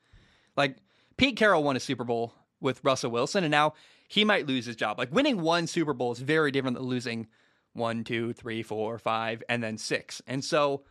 Like, 0.55 0.77
Pete 1.17 1.38
Carroll 1.38 1.63
won 1.63 1.75
a 1.75 1.79
Super 1.79 2.03
Bowl 2.03 2.33
with 2.59 2.83
Russell 2.83 3.11
Wilson, 3.11 3.43
and 3.43 3.51
now 3.51 3.73
he 4.07 4.23
might 4.23 4.47
lose 4.47 4.65
his 4.65 4.75
job. 4.75 4.97
Like 4.97 5.13
winning 5.13 5.41
one 5.41 5.67
Super 5.67 5.93
Bowl 5.93 6.11
is 6.11 6.19
very 6.19 6.51
different 6.51 6.77
than 6.77 6.85
losing 6.85 7.27
one, 7.73 8.03
two, 8.03 8.33
three, 8.33 8.61
four, 8.61 8.97
five, 9.00 9.41
and 9.47 9.63
then 9.63 9.77
six. 9.77 10.21
And 10.27 10.43
so 10.43 10.83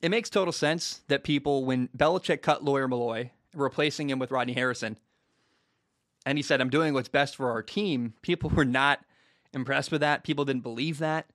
it 0.00 0.10
makes 0.10 0.28
total 0.28 0.52
sense 0.52 1.00
that 1.08 1.24
people, 1.24 1.64
when 1.64 1.88
Belichick 1.96 2.42
cut 2.42 2.62
Lawyer 2.62 2.88
Milloy, 2.88 3.30
replacing 3.54 4.10
him 4.10 4.18
with 4.18 4.30
Rodney 4.30 4.52
Harrison, 4.52 4.98
and 6.24 6.38
he 6.38 6.42
said, 6.42 6.60
I'm 6.60 6.70
doing 6.70 6.94
what's 6.94 7.08
best 7.08 7.36
for 7.36 7.50
our 7.50 7.62
team, 7.62 8.14
people 8.22 8.50
were 8.50 8.64
not 8.64 9.00
impressed 9.52 9.90
with 9.90 10.02
that. 10.02 10.22
People 10.22 10.44
didn't 10.44 10.62
believe 10.62 10.98
that. 10.98 11.26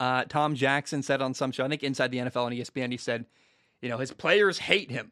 Uh, 0.00 0.24
Tom 0.24 0.54
Jackson 0.54 1.02
said 1.02 1.22
on 1.22 1.34
some 1.34 1.52
show, 1.52 1.64
I 1.64 1.68
think 1.68 1.82
Inside 1.82 2.10
the 2.10 2.18
NFL 2.18 2.46
on 2.46 2.52
ESPN, 2.52 2.90
he 2.90 2.96
said, 2.96 3.26
you 3.82 3.88
know, 3.88 3.98
his 3.98 4.12
players 4.12 4.58
hate 4.58 4.90
him. 4.90 5.10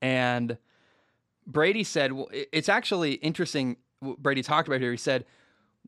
And 0.00 0.58
Brady 1.46 1.82
said, 1.82 2.12
well, 2.12 2.28
it's 2.30 2.68
actually 2.68 3.14
interesting. 3.14 3.78
Brady 4.00 4.42
talked 4.42 4.68
about 4.68 4.80
here. 4.80 4.90
He 4.90 4.96
said, 4.96 5.24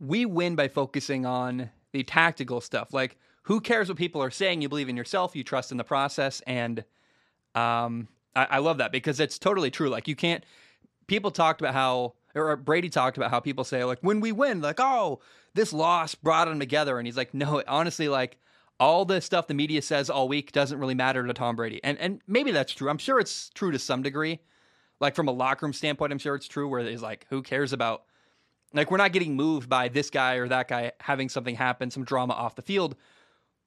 we 0.01 0.25
win 0.25 0.57
by 0.57 0.69
focusing 0.69 1.27
on 1.27 1.71
the 1.93 2.03
tactical 2.03 2.61
stuff. 2.61 2.93
Like, 2.93 3.17
who 3.43 3.61
cares 3.61 3.89
what 3.89 3.99
people 3.99 4.23
are 4.23 4.31
saying? 4.31 4.63
You 4.63 4.69
believe 4.69 4.89
in 4.89 4.97
yourself, 4.97 5.37
you 5.37 5.45
trust 5.45 5.71
in 5.71 5.77
the 5.77 5.85
process. 5.85 6.41
And 6.47 6.85
um, 7.55 8.09
I, 8.35 8.47
I 8.51 8.59
love 8.59 8.79
that 8.79 8.93
because 8.93 9.21
it's 9.21 9.39
totally 9.39 9.71
true. 9.71 9.89
Like, 9.89 10.09
you 10.09 10.17
can't, 10.17 10.45
people 11.07 11.31
talked 11.31 11.61
about 11.61 11.75
how, 11.75 12.15
or 12.35 12.57
Brady 12.57 12.89
talked 12.89 13.17
about 13.17 13.31
how 13.31 13.41
people 13.41 13.65
say, 13.65 13.85
like, 13.85 13.99
when 14.01 14.21
we 14.21 14.33
win, 14.33 14.61
like, 14.61 14.81
oh, 14.81 15.21
this 15.55 15.73
loss 15.73 16.15
brought 16.15 16.47
them 16.49 16.61
together. 16.61 16.99
And 16.99 17.07
he's 17.07 17.17
like, 17.17 17.35
no, 17.35 17.63
honestly, 17.67 18.09
like, 18.09 18.39
all 18.81 19.05
the 19.05 19.21
stuff 19.21 19.47
the 19.47 19.55
media 19.55 19.83
says 19.83 20.09
all 20.09 20.29
week 20.29 20.53
doesn't 20.53 20.79
really 20.79 20.95
matter 20.95 21.27
to 21.27 21.33
Tom 21.33 21.57
Brady. 21.57 21.81
And 21.83 21.99
and 21.99 22.21
maybe 22.27 22.51
that's 22.51 22.73
true. 22.73 22.89
I'm 22.89 22.99
sure 22.99 23.19
it's 23.19 23.51
true 23.51 23.73
to 23.73 23.79
some 23.79 24.03
degree. 24.03 24.41
Like 25.01 25.15
from 25.15 25.29
a 25.29 25.33
locker 25.33 25.67
room 25.67 25.73
standpoint, 25.73 26.13
I'm 26.13 26.19
sure 26.19 26.35
it's 26.35 26.49
true 26.49 26.69
where 26.69 26.81
it's 26.81 27.03
like, 27.03 27.27
who 27.31 27.43
cares 27.43 27.73
about 27.73 28.05
like 28.75 28.91
we're 28.91 28.99
not 28.99 29.13
getting 29.13 29.35
moved 29.35 29.69
by 29.69 29.89
this 29.89 30.11
guy 30.11 30.35
or 30.35 30.49
that 30.49 30.69
guy 30.69 30.93
having 31.01 31.29
something 31.29 31.55
happen, 31.55 31.91
some 31.91 32.05
drama 32.05 32.35
off 32.35 32.57
the 32.57 32.63
field. 32.63 32.97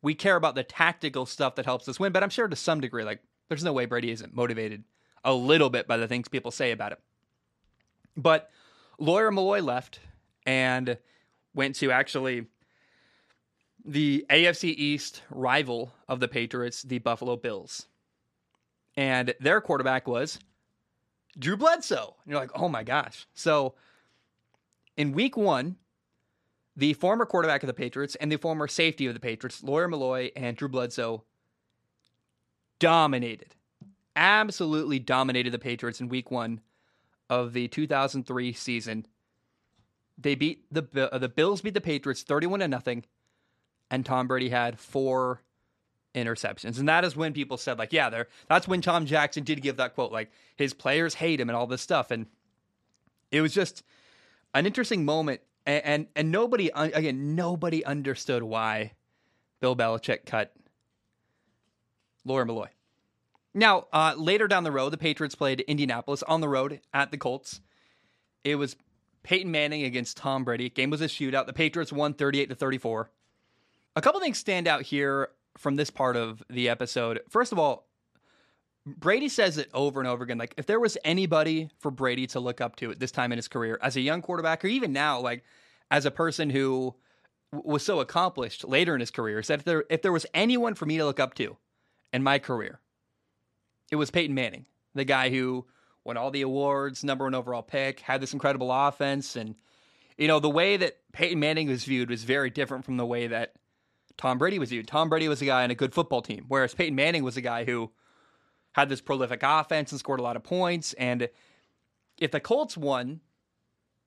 We 0.01 0.15
care 0.15 0.35
about 0.35 0.55
the 0.55 0.63
tactical 0.63 1.25
stuff 1.25 1.55
that 1.55 1.65
helps 1.65 1.87
us 1.87 1.99
win, 1.99 2.11
but 2.11 2.23
I'm 2.23 2.29
sure 2.29 2.47
to 2.47 2.55
some 2.55 2.81
degree, 2.81 3.03
like 3.03 3.19
there's 3.49 3.63
no 3.63 3.73
way 3.73 3.85
Brady 3.85 4.11
isn't 4.11 4.35
motivated 4.35 4.83
a 5.23 5.33
little 5.33 5.69
bit 5.69 5.87
by 5.87 5.97
the 5.97 6.07
things 6.07 6.27
people 6.27 6.51
say 6.51 6.71
about 6.71 6.91
it. 6.91 6.99
But 8.17 8.49
lawyer 8.97 9.31
Milloy 9.31 9.63
left 9.63 9.99
and 10.45 10.97
went 11.53 11.75
to 11.75 11.91
actually 11.91 12.47
the 13.85 14.25
AFC 14.29 14.73
East 14.75 15.23
rival 15.29 15.93
of 16.07 16.19
the 16.19 16.27
Patriots, 16.27 16.83
the 16.83 16.99
Buffalo 16.99 17.35
Bills. 17.35 17.87
And 18.95 19.33
their 19.39 19.61
quarterback 19.61 20.07
was 20.07 20.39
Drew 21.37 21.57
Bledsoe. 21.57 22.15
And 22.23 22.31
you're 22.31 22.39
like, 22.39 22.51
oh 22.55 22.69
my 22.69 22.83
gosh. 22.83 23.27
So 23.33 23.75
in 24.97 25.13
week 25.13 25.37
one, 25.37 25.77
the 26.75 26.93
former 26.93 27.25
quarterback 27.25 27.63
of 27.63 27.67
the 27.67 27.73
Patriots 27.73 28.15
and 28.15 28.31
the 28.31 28.37
former 28.37 28.67
safety 28.67 29.05
of 29.07 29.13
the 29.13 29.19
Patriots, 29.19 29.63
Lawyer 29.63 29.87
Milloy 29.87 30.31
and 30.35 30.55
Drew 30.55 30.69
Bledsoe, 30.69 31.23
dominated, 32.79 33.55
absolutely 34.15 34.99
dominated 34.99 35.51
the 35.51 35.59
Patriots 35.59 36.01
in 36.01 36.09
week 36.09 36.31
one 36.31 36.61
of 37.29 37.53
the 37.53 37.67
2003 37.67 38.53
season. 38.53 39.05
They 40.17 40.35
beat 40.35 40.65
the 40.71 41.09
uh, 41.11 41.17
the 41.17 41.29
Bills 41.29 41.61
beat 41.61 41.73
the 41.73 41.81
Patriots 41.81 42.23
31 42.23 42.59
to 42.59 42.67
nothing, 42.67 43.05
and 43.91 44.05
Tom 44.05 44.27
Brady 44.27 44.49
had 44.49 44.79
four 44.79 45.41
interceptions. 46.15 46.79
And 46.79 46.89
that 46.89 47.03
is 47.03 47.15
when 47.15 47.33
people 47.33 47.57
said, 47.57 47.77
like, 47.77 47.93
yeah, 47.93 48.09
there 48.09 48.27
that's 48.47 48.67
when 48.67 48.81
Tom 48.81 49.05
Jackson 49.05 49.43
did 49.43 49.61
give 49.61 49.77
that 49.77 49.93
quote, 49.93 50.11
like, 50.11 50.31
his 50.55 50.73
players 50.73 51.13
hate 51.13 51.39
him 51.39 51.49
and 51.49 51.55
all 51.55 51.67
this 51.67 51.81
stuff. 51.81 52.09
And 52.09 52.25
it 53.29 53.41
was 53.41 53.53
just 53.53 53.83
an 54.55 54.65
interesting 54.65 55.05
moment. 55.05 55.41
And 55.65 55.85
and, 55.85 56.07
and 56.15 56.31
nobody 56.31 56.71
again, 56.73 57.35
nobody 57.35 57.85
understood 57.85 58.41
why 58.41 58.93
Bill 59.59 59.75
Belichick 59.75 60.25
cut 60.25 60.53
Lawyer 62.25 62.45
Milloy. 62.45 62.69
Now, 63.53 63.87
uh, 63.91 64.13
later 64.17 64.47
down 64.47 64.63
the 64.63 64.71
road, 64.71 64.91
the 64.91 64.97
Patriots 64.97 65.35
played 65.35 65.59
Indianapolis 65.61 66.23
on 66.23 66.39
the 66.39 66.47
road 66.47 66.79
at 66.93 67.11
the 67.11 67.17
Colts. 67.17 67.59
It 68.45 68.55
was 68.55 68.77
Peyton 69.23 69.51
Manning 69.51 69.83
against 69.83 70.15
Tom 70.15 70.45
Brady. 70.45 70.69
Game 70.69 70.89
was 70.89 71.01
a 71.01 71.05
shootout. 71.05 71.47
The 71.47 71.53
Patriots 71.53 71.91
won 71.91 72.13
38 72.13 72.47
to 72.47 72.55
34. 72.55 73.09
A 73.95 74.01
couple 74.01 74.21
things 74.21 74.37
stand 74.37 74.67
out 74.67 74.83
here 74.83 75.29
from 75.57 75.75
this 75.75 75.89
part 75.89 76.15
of 76.15 76.41
the 76.49 76.69
episode. 76.69 77.21
First 77.29 77.51
of 77.51 77.59
all, 77.59 77.87
Brady 78.85 79.29
says 79.29 79.57
it 79.57 79.69
over 79.73 79.99
and 79.99 80.07
over 80.07 80.23
again. 80.23 80.37
Like, 80.37 80.53
if 80.57 80.65
there 80.65 80.79
was 80.79 80.97
anybody 81.03 81.69
for 81.79 81.91
Brady 81.91 82.25
to 82.27 82.39
look 82.39 82.61
up 82.61 82.77
to 82.77 82.91
at 82.91 82.99
this 82.99 83.11
time 83.11 83.31
in 83.31 83.37
his 83.37 83.47
career, 83.47 83.77
as 83.81 83.95
a 83.95 84.01
young 84.01 84.21
quarterback, 84.21 84.63
or 84.63 84.67
even 84.67 84.93
now, 84.93 85.19
like 85.19 85.43
as 85.91 86.05
a 86.05 86.11
person 86.11 86.49
who 86.49 86.95
was 87.51 87.83
so 87.83 87.99
accomplished 87.99 88.63
later 88.63 88.93
in 88.93 89.01
his 89.01 89.11
career, 89.11 89.43
said 89.43 89.59
if 89.59 89.65
there 89.65 89.83
if 89.89 90.01
there 90.01 90.11
was 90.11 90.25
anyone 90.33 90.73
for 90.73 90.85
me 90.85 90.97
to 90.97 91.05
look 91.05 91.19
up 91.19 91.33
to 91.35 91.57
in 92.13 92.23
my 92.23 92.39
career, 92.39 92.79
it 93.91 93.97
was 93.97 94.09
Peyton 94.09 94.33
Manning, 94.33 94.65
the 94.95 95.03
guy 95.05 95.29
who 95.29 95.65
won 96.03 96.17
all 96.17 96.31
the 96.31 96.41
awards, 96.41 97.03
number 97.03 97.25
one 97.25 97.35
overall 97.35 97.61
pick, 97.61 97.99
had 97.99 98.21
this 98.21 98.33
incredible 98.33 98.71
offense, 98.71 99.35
and 99.35 99.55
you 100.17 100.27
know 100.27 100.39
the 100.39 100.49
way 100.49 100.77
that 100.77 100.97
Peyton 101.11 101.39
Manning 101.39 101.67
was 101.67 101.83
viewed 101.83 102.09
was 102.09 102.23
very 102.23 102.49
different 102.49 102.85
from 102.85 102.97
the 102.97 103.05
way 103.05 103.27
that 103.27 103.53
Tom 104.21 104.37
Brady 104.37 104.59
was 104.59 104.69
viewed. 104.69 104.87
Tom 104.87 105.09
Brady 105.09 105.27
was 105.27 105.41
a 105.41 105.45
guy 105.45 105.63
on 105.63 105.71
a 105.71 105.75
good 105.75 105.95
football 105.95 106.21
team, 106.21 106.45
whereas 106.47 106.75
Peyton 106.75 106.93
Manning 106.93 107.23
was 107.23 107.37
a 107.37 107.41
guy 107.41 107.65
who 107.65 107.89
had 108.73 108.87
this 108.87 109.01
prolific 109.01 109.39
offense 109.41 109.91
and 109.91 109.97
scored 109.97 110.19
a 110.19 110.23
lot 110.23 110.35
of 110.35 110.43
points. 110.43 110.93
And 110.93 111.27
if 112.19 112.29
the 112.29 112.39
Colts 112.39 112.77
won, 112.77 113.21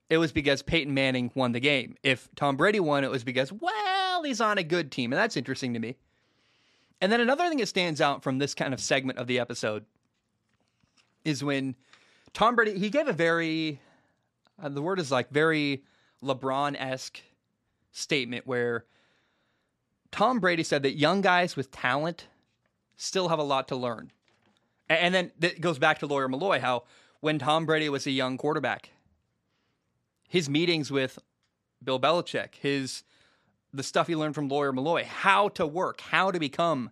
it 0.09 0.19
was 0.19 0.31
because 0.31 0.63
Peyton 0.63 0.95
Manning 0.95 1.33
won 1.35 1.51
the 1.51 1.59
game. 1.59 1.97
If 2.05 2.29
Tom 2.37 2.57
Brady 2.57 2.79
won, 2.79 3.03
it 3.03 3.11
was 3.11 3.25
because, 3.25 3.53
well, 3.53 4.23
he's 4.23 4.41
on 4.41 4.57
a 4.57 4.63
good 4.63 4.93
team. 4.93 5.13
And 5.13 5.19
that's 5.19 5.37
interesting 5.37 5.75
to 5.75 5.81
me. 5.81 5.97
And 7.01 7.11
then 7.11 7.21
another 7.21 7.49
thing 7.49 7.59
that 7.59 7.67
stands 7.67 8.01
out 8.01 8.23
from 8.23 8.39
this 8.39 8.55
kind 8.55 8.73
of 8.73 8.79
segment 8.79 9.19
of 9.19 9.27
the 9.27 9.41
episode 9.41 9.85
is 11.25 11.43
when 11.43 11.75
Tom 12.33 12.55
Brady, 12.55 12.79
he 12.79 12.89
gave 12.89 13.09
a 13.09 13.13
very, 13.13 13.81
uh, 14.63 14.69
the 14.69 14.81
word 14.81 15.01
is 15.01 15.11
like 15.11 15.31
very 15.31 15.83
LeBron 16.23 16.77
esque 16.79 17.21
statement 17.91 18.47
where 18.47 18.85
Tom 20.15 20.39
Brady 20.39 20.63
said 20.63 20.85
that 20.85 20.93
young 20.93 21.23
guys 21.23 21.57
with 21.57 21.73
talent 21.73 22.29
still 22.95 23.31
have 23.31 23.41
a 23.41 23.43
lot 23.43 23.67
to 23.67 23.75
learn. 23.75 24.13
And 24.89 25.13
then 25.13 25.33
it 25.43 25.61
goes 25.61 25.81
back 25.81 25.99
to 25.99 26.07
Lawyer 26.07 26.29
Milloy 26.29 26.61
how 26.61 26.85
when 27.19 27.41
Tom 27.41 27.67
Brady 27.67 27.89
was 27.89 28.07
a 28.07 28.13
young 28.13 28.39
quarterback, 28.39 28.91
his 30.29 30.49
meetings 30.49 30.93
with 30.93 31.19
Bill 31.83 31.99
Belichick, 31.99 32.55
his 32.61 33.03
the 33.73 33.83
stuff 33.83 34.07
he 34.07 34.15
learned 34.15 34.37
from 34.37 34.49
Lawyer 34.49 34.73
Milloy, 34.73 35.03
how 35.03 35.49
to 35.49 35.67
work, 35.67 36.01
how 36.01 36.31
to 36.31 36.39
become 36.39 36.91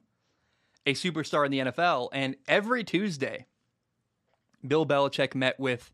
a 0.84 0.94
superstar 0.94 1.46
in 1.46 1.52
the 1.52 1.60
NFL. 1.60 2.08
And 2.12 2.34
every 2.48 2.82
Tuesday, 2.82 3.46
Bill 4.66 4.84
Belichick 4.84 5.36
met 5.36 5.60
with 5.60 5.92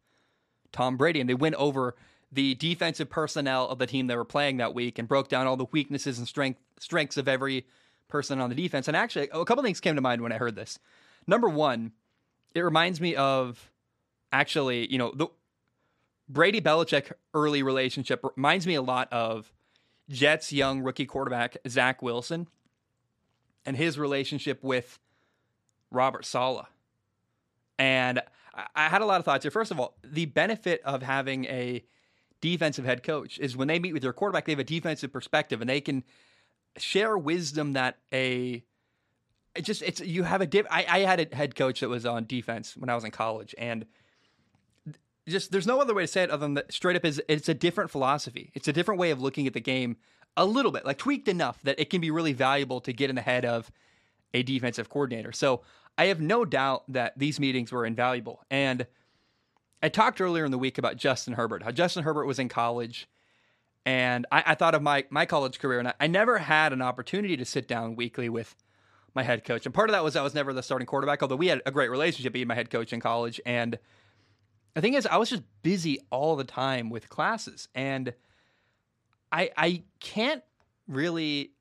Tom 0.73 0.97
Brady 0.97 1.21
and 1.21 1.29
they 1.29 1.35
went 1.35 1.57
over 1.57 1.95
the 2.31 2.55
defensive 2.57 3.09
personnel 3.09 3.69
of 3.69 3.79
the 3.79 3.87
team 3.87 4.07
they 4.07 4.17
were 4.17 4.25
playing 4.25 4.59
that 4.59 4.75
week 4.75 4.99
and 4.99 5.09
broke 5.09 5.29
down 5.29 5.47
all 5.47 5.57
the 5.57 5.67
weaknesses 5.73 6.19
and 6.19 6.29
strength 6.29 6.61
strengths 6.79 7.17
of 7.17 7.29
every 7.29 7.67
person 8.09 8.41
on 8.41 8.49
the 8.49 8.55
defense. 8.55 8.89
And 8.89 8.97
actually, 8.97 9.29
a 9.33 9.45
couple 9.45 9.63
things 9.63 9.81
came 9.81 9.95
to 9.95 10.01
mind 10.01 10.23
when 10.23 10.33
I 10.33 10.39
heard 10.39 10.55
this. 10.55 10.79
Number 11.27 11.49
one, 11.49 11.93
it 12.55 12.61
reminds 12.61 13.01
me 13.01 13.15
of 13.15 13.71
actually, 14.33 14.91
you 14.91 14.99
know, 14.99 15.13
the 15.15 15.29
Brady 16.29 16.61
Belichick 16.61 17.13
early 17.33 17.63
relationship 17.63 18.25
reminds 18.37 18.67
me 18.67 18.75
a 18.75 18.83
lot 18.83 19.13
of 19.13 19.53
Jets 20.11 20.53
young 20.53 20.83
rookie 20.83 21.07
quarterback 21.07 21.57
Zach 21.69 22.03
Wilson 22.03 22.49
and 23.65 23.77
his 23.77 23.99
relationship 23.99 24.63
with 24.63 24.99
Robert 25.91 26.25
Saleh. 26.25 26.67
And 27.79 28.21
I 28.75 28.89
had 28.89 29.03
a 29.03 29.07
lot 29.07 29.21
of 29.21 29.25
thoughts 29.25 29.45
here. 29.45 29.51
First 29.51 29.71
of 29.71 29.79
all, 29.79 29.95
the 30.03 30.27
benefit 30.27 30.81
of 30.85 31.03
having 31.03 31.45
a 31.47 31.85
defensive 32.41 32.85
head 32.85 33.03
coach 33.03 33.39
is 33.39 33.57
when 33.57 33.69
they 33.69 33.79
meet 33.79 33.93
with 33.93 34.03
their 34.03 34.13
quarterback, 34.13 34.45
they 34.45 34.53
have 34.53 34.59
a 34.59 34.65
defensive 34.65 35.13
perspective 35.13 35.61
and 35.61 35.69
they 35.69 35.81
can 35.81 36.05
share 36.77 37.17
wisdom 37.19 37.73
that 37.73 37.99
a 38.13 38.63
it 39.55 39.63
just 39.63 39.83
it's 39.83 40.01
you 40.01 40.23
have 40.23 40.41
a 40.41 40.47
diff. 40.47 40.67
I, 40.71 40.87
I 40.89 40.99
had 41.01 41.21
a 41.21 41.35
head 41.35 41.57
coach 41.57 41.81
that 41.81 41.89
was 41.89 42.07
on 42.07 42.27
defense 42.27 42.77
when 42.77 42.89
I 42.89 42.95
was 42.95 43.05
in 43.05 43.11
college, 43.11 43.55
and 43.59 43.87
just 45.27 45.51
there's 45.51 45.67
no 45.67 45.81
other 45.81 45.95
way 45.95 46.05
to 46.05 46.07
say 46.07 46.23
it 46.23 46.31
other 46.31 46.47
than 46.47 46.55
that 46.55 46.73
straight 46.73 46.97
up 46.97 47.05
is 47.05 47.21
it's 47.29 47.49
a 47.49 47.55
different 47.55 47.91
philosophy. 47.91 48.51
It's 48.55 48.69
a 48.69 48.73
different 48.73 49.01
way 49.01 49.11
of 49.11 49.21
looking 49.21 49.47
at 49.47 49.55
the 49.55 49.61
game, 49.61 49.97
a 50.37 50.45
little 50.45 50.71
bit 50.71 50.85
like 50.85 50.99
tweaked 50.99 51.29
enough 51.29 51.61
that 51.63 51.79
it 51.81 51.91
can 51.91 52.01
be 52.01 52.11
really 52.11 52.33
valuable 52.33 52.81
to 52.83 52.93
get 52.93 53.11
in 53.11 53.17
the 53.17 53.23
head 53.23 53.45
of 53.45 53.71
a 54.33 54.43
defensive 54.43 54.89
coordinator. 54.89 55.33
So 55.33 55.63
I 55.97 56.07
have 56.07 56.21
no 56.21 56.45
doubt 56.45 56.85
that 56.89 57.19
these 57.19 57.41
meetings 57.41 57.73
were 57.73 57.85
invaluable. 57.85 58.45
And 58.51 58.87
I 59.83 59.89
talked 59.89 60.21
earlier 60.21 60.45
in 60.45 60.51
the 60.51 60.59
week 60.59 60.79
about 60.79 60.97
Justin 60.97 61.35
Herbert, 61.35 61.63
how 61.63 61.71
Justin 61.71 62.05
Herbert 62.05 62.27
was 62.27 62.39
in 62.39 62.49
college. 62.49 63.09
And 63.87 64.27
I, 64.31 64.43
I 64.47 64.55
thought 64.55 64.75
of 64.75 64.83
my, 64.83 65.05
my 65.11 65.25
college 65.25 65.59
career, 65.59 65.79
and 65.79 65.89
I, 65.89 65.95
I, 66.01 66.07
never 66.09 66.39
had 66.39 66.73
an 66.73 66.83
opportunity 66.83 67.37
to 67.37 67.45
sit 67.45 67.67
down 67.67 67.97
weekly 67.97 68.29
with 68.29 68.55
my 69.15 69.23
head 69.23 69.45
coach. 69.45 69.65
And 69.65 69.75
part 69.75 69.89
of 69.89 69.95
that 69.95 70.05
was 70.05 70.15
I 70.15 70.23
was 70.23 70.35
never 70.35 70.53
the 70.53 70.63
starting 70.63 70.87
quarterback, 70.87 71.23
although 71.23 71.37
we 71.37 71.47
had 71.47 71.63
a 71.65 71.71
great 71.71 71.91
relationship 71.91 72.33
being 72.33 72.49
my 72.49 72.55
head 72.55 72.71
coach 72.71 72.93
in 72.93 73.01
college. 73.01 73.41
And 73.47 73.79
the 74.75 74.81
thing 74.81 74.95
is, 74.95 75.07
I 75.07 75.17
was 75.17 75.31
just 75.31 75.43
busy 75.63 76.01
all 76.11 76.37
the 76.37 76.45
time 76.45 76.91
with 76.91 77.09
classes, 77.09 77.69
and 77.75 78.13
I 79.33 79.51
I 79.57 79.83
can't 80.01 80.43
really 80.87 81.53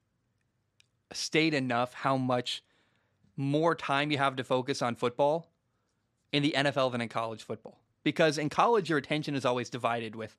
state 1.14 1.54
enough 1.54 1.94
how 1.94 2.18
much 2.18 2.64
more 3.36 3.74
time 3.74 4.12
you 4.12 4.18
have 4.18 4.36
to 4.36 4.44
focus 4.44 4.82
on 4.82 4.96
football 4.96 5.50
in 6.32 6.44
the 6.44 6.54
NFL 6.56 6.92
than 6.92 7.02
in 7.02 7.10
college 7.10 7.44
football. 7.44 7.80
Because 8.08 8.38
in 8.38 8.48
college, 8.48 8.88
your 8.90 8.98
attention 8.98 9.36
is 9.36 9.44
always 9.44 9.70
divided 9.70 10.16
with 10.16 10.38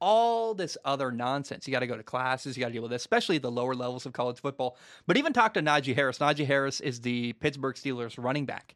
all 0.00 0.52
this 0.52 0.76
other 0.84 1.12
nonsense. 1.12 1.64
You 1.64 1.70
got 1.70 1.78
to 1.78 1.86
go 1.86 1.96
to 1.96 2.02
classes, 2.02 2.56
you 2.56 2.60
got 2.60 2.66
to 2.66 2.72
deal 2.72 2.82
with 2.82 2.90
this, 2.90 3.02
especially 3.02 3.38
the 3.38 3.52
lower 3.52 3.76
levels 3.76 4.04
of 4.04 4.12
college 4.12 4.40
football. 4.40 4.76
But 5.06 5.16
even 5.16 5.32
talk 5.32 5.54
to 5.54 5.62
Najee 5.62 5.94
Harris. 5.94 6.18
Najee 6.18 6.44
Harris 6.44 6.80
is 6.80 7.02
the 7.02 7.34
Pittsburgh 7.34 7.76
Steelers 7.76 8.20
running 8.20 8.46
back. 8.46 8.74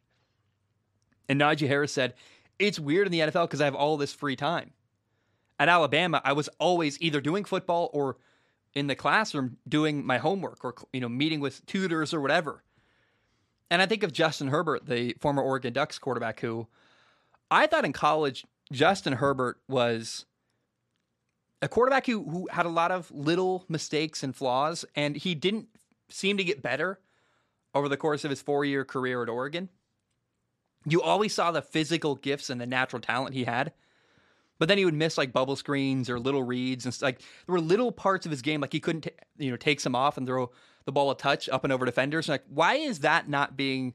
And 1.27 1.41
Najee 1.41 1.67
Harris 1.67 1.91
said, 1.91 2.13
It's 2.59 2.79
weird 2.79 3.07
in 3.07 3.11
the 3.11 3.19
NFL 3.19 3.47
because 3.47 3.59
I 3.59 3.65
have 3.65 3.75
all 3.75 3.97
this 3.97 4.13
free 4.13 4.37
time. 4.37 4.71
At 5.59 5.67
Alabama, 5.67 6.21
I 6.23 6.31
was 6.31 6.47
always 6.59 6.97
either 7.01 7.19
doing 7.19 7.43
football 7.43 7.89
or 7.91 8.15
in 8.73 8.87
the 8.87 8.95
classroom 8.95 9.57
doing 9.67 10.05
my 10.05 10.17
homework 10.17 10.63
or 10.63 10.75
you 10.93 11.01
know 11.01 11.09
meeting 11.09 11.41
with 11.41 11.65
tutors 11.65 12.13
or 12.13 12.21
whatever. 12.21 12.63
And 13.69 13.81
I 13.81 13.85
think 13.85 14.03
of 14.03 14.13
Justin 14.13 14.47
Herbert, 14.47 14.85
the 14.85 15.13
former 15.19 15.41
Oregon 15.41 15.73
Ducks 15.73 15.99
quarterback, 15.99 16.39
who 16.39 16.67
I 17.53 17.67
thought 17.67 17.85
in 17.85 17.93
college 17.93 18.45
Justin 18.71 19.13
Herbert 19.13 19.59
was 19.67 20.25
a 21.61 21.67
quarterback 21.67 22.07
who 22.07 22.23
who 22.23 22.47
had 22.51 22.65
a 22.65 22.69
lot 22.69 22.91
of 22.91 23.11
little 23.11 23.63
mistakes 23.69 24.23
and 24.23 24.35
flaws, 24.35 24.85
and 24.95 25.15
he 25.15 25.35
didn't 25.35 25.67
seem 26.09 26.37
to 26.37 26.43
get 26.43 26.63
better 26.63 26.99
over 27.75 27.87
the 27.87 27.97
course 27.97 28.23
of 28.23 28.31
his 28.31 28.41
four 28.41 28.65
year 28.65 28.83
career 28.83 29.21
at 29.21 29.29
Oregon. 29.29 29.69
You 30.85 31.01
always 31.01 31.33
saw 31.33 31.51
the 31.51 31.61
physical 31.61 32.15
gifts 32.15 32.49
and 32.49 32.59
the 32.59 32.65
natural 32.65 33.01
talent 33.01 33.35
he 33.35 33.45
had, 33.45 33.71
but 34.57 34.67
then 34.67 34.77
he 34.77 34.85
would 34.85 34.93
miss 34.93 35.17
like 35.17 35.31
bubble 35.31 35.55
screens 35.55 36.09
or 36.09 36.19
little 36.19 36.43
reads 36.43 36.85
and 36.85 37.01
like 37.01 37.19
there 37.19 37.53
were 37.53 37.61
little 37.61 37.91
parts 37.91 38.25
of 38.25 38.31
his 38.31 38.41
game 38.41 38.61
like 38.61 38.73
he 38.73 38.79
couldn't 38.79 39.01
t- 39.01 39.11
you 39.37 39.51
know 39.51 39.57
take 39.57 39.79
some 39.79 39.95
off 39.95 40.17
and 40.17 40.25
throw 40.25 40.51
the 40.85 40.91
ball 40.91 41.11
a 41.11 41.15
touch 41.15 41.47
up 41.49 41.63
and 41.63 41.71
over 41.71 41.85
defenders. 41.85 42.27
Like 42.27 42.43
why 42.49 42.75
is 42.75 42.99
that 42.99 43.29
not 43.29 43.55
being 43.55 43.93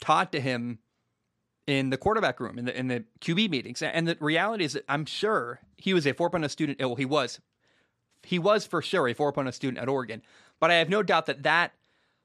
taught 0.00 0.30
to 0.32 0.40
him 0.40 0.78
in 1.66 1.90
the 1.90 1.96
quarterback 1.96 2.38
room 2.40 2.58
in 2.58 2.64
the 2.64 2.78
in 2.78 2.88
the 2.88 3.04
QB 3.20 3.50
meetings. 3.50 3.82
And 3.82 4.06
the 4.06 4.16
reality 4.20 4.64
is 4.64 4.74
that 4.74 4.84
I'm 4.88 5.04
sure 5.04 5.60
he 5.76 5.94
was 5.94 6.06
a 6.06 6.14
4.0 6.14 6.48
student. 6.50 6.78
Well, 6.80 6.94
he 6.94 7.04
was, 7.04 7.40
he 8.22 8.38
was 8.38 8.66
for 8.66 8.82
sure 8.82 9.08
a 9.08 9.14
4.0 9.14 9.52
student 9.52 9.78
at 9.78 9.88
Oregon. 9.88 10.22
But 10.60 10.70
I 10.70 10.74
have 10.74 10.88
no 10.88 11.02
doubt 11.02 11.26
that 11.26 11.42
that 11.42 11.72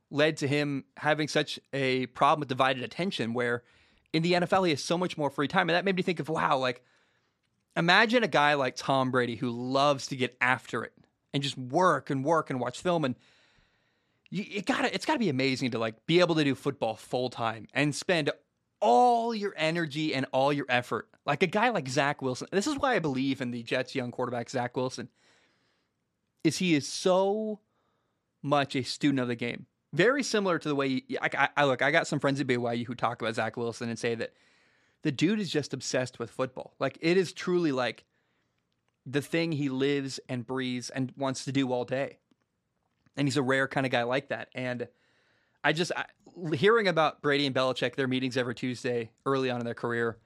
led 0.09 0.37
to 0.37 0.47
him 0.47 0.85
having 0.97 1.27
such 1.27 1.59
a 1.73 2.05
problem 2.07 2.41
with 2.41 2.49
divided 2.49 2.83
attention. 2.83 3.33
Where 3.33 3.63
in 4.13 4.23
the 4.23 4.33
NFL 4.33 4.65
he 4.65 4.71
has 4.71 4.83
so 4.83 4.97
much 4.97 5.17
more 5.17 5.29
free 5.29 5.47
time, 5.47 5.69
and 5.69 5.75
that 5.75 5.85
made 5.85 5.95
me 5.95 6.03
think 6.03 6.19
of 6.19 6.29
wow, 6.29 6.57
like 6.57 6.83
imagine 7.75 8.23
a 8.23 8.27
guy 8.27 8.53
like 8.53 8.75
Tom 8.75 9.11
Brady 9.11 9.35
who 9.35 9.49
loves 9.49 10.07
to 10.07 10.15
get 10.15 10.37
after 10.39 10.83
it 10.83 10.93
and 11.33 11.41
just 11.41 11.57
work 11.57 12.09
and 12.09 12.23
work 12.23 12.49
and 12.49 12.59
watch 12.59 12.81
film 12.81 13.05
and 13.05 13.15
you, 14.29 14.45
it 14.49 14.65
gotta 14.65 14.93
it's 14.93 15.05
gotta 15.05 15.19
be 15.19 15.29
amazing 15.29 15.71
to 15.71 15.79
like 15.79 16.05
be 16.05 16.19
able 16.19 16.35
to 16.35 16.43
do 16.43 16.55
football 16.55 16.95
full 16.95 17.29
time 17.29 17.67
and 17.73 17.93
spend 17.95 18.29
all 18.81 19.33
your 19.33 19.53
energy 19.55 20.13
and 20.13 20.25
all 20.31 20.51
your 20.51 20.65
effort. 20.67 21.07
Like 21.25 21.43
a 21.43 21.47
guy 21.47 21.69
like 21.69 21.87
Zach 21.87 22.21
Wilson. 22.21 22.47
This 22.51 22.67
is 22.67 22.77
why 22.77 22.95
I 22.95 22.99
believe 22.99 23.39
in 23.41 23.51
the 23.51 23.63
Jets' 23.63 23.95
young 23.95 24.11
quarterback, 24.11 24.49
Zach 24.49 24.75
Wilson, 24.75 25.07
is 26.43 26.57
he 26.57 26.73
is 26.73 26.87
so 26.87 27.59
much 28.41 28.75
a 28.75 28.81
student 28.81 29.19
of 29.19 29.27
the 29.27 29.35
game. 29.35 29.67
Very 29.93 30.23
similar 30.23 30.57
to 30.57 30.67
the 30.67 30.75
way 30.75 31.03
you, 31.07 31.17
I, 31.21 31.49
I, 31.55 31.65
look. 31.65 31.81
I 31.81 31.91
got 31.91 32.07
some 32.07 32.19
friends 32.19 32.39
at 32.39 32.47
BYU 32.47 32.85
who 32.85 32.95
talk 32.95 33.21
about 33.21 33.35
Zach 33.35 33.57
Wilson 33.57 33.89
and 33.89 33.99
say 33.99 34.15
that 34.15 34.33
the 35.03 35.11
dude 35.11 35.39
is 35.39 35.51
just 35.51 35.73
obsessed 35.73 36.17
with 36.17 36.31
football. 36.31 36.73
Like 36.79 36.97
it 37.01 37.17
is 37.17 37.33
truly 37.33 37.71
like 37.71 38.05
the 39.05 39.21
thing 39.21 39.51
he 39.51 39.69
lives 39.69 40.19
and 40.29 40.45
breathes 40.45 40.89
and 40.89 41.11
wants 41.17 41.45
to 41.45 41.51
do 41.51 41.71
all 41.71 41.85
day. 41.85 42.19
And 43.17 43.27
he's 43.27 43.37
a 43.37 43.43
rare 43.43 43.67
kind 43.67 43.85
of 43.85 43.91
guy 43.91 44.03
like 44.03 44.29
that. 44.29 44.47
And 44.55 44.87
I 45.63 45.73
just 45.73 45.91
I, 45.95 46.05
hearing 46.53 46.87
about 46.87 47.21
Brady 47.21 47.45
and 47.45 47.55
Belichick, 47.55 47.95
their 47.95 48.07
meetings 48.07 48.37
every 48.37 48.55
Tuesday 48.55 49.11
early 49.25 49.49
on 49.49 49.59
in 49.59 49.65
their 49.65 49.73
career, 49.73 50.17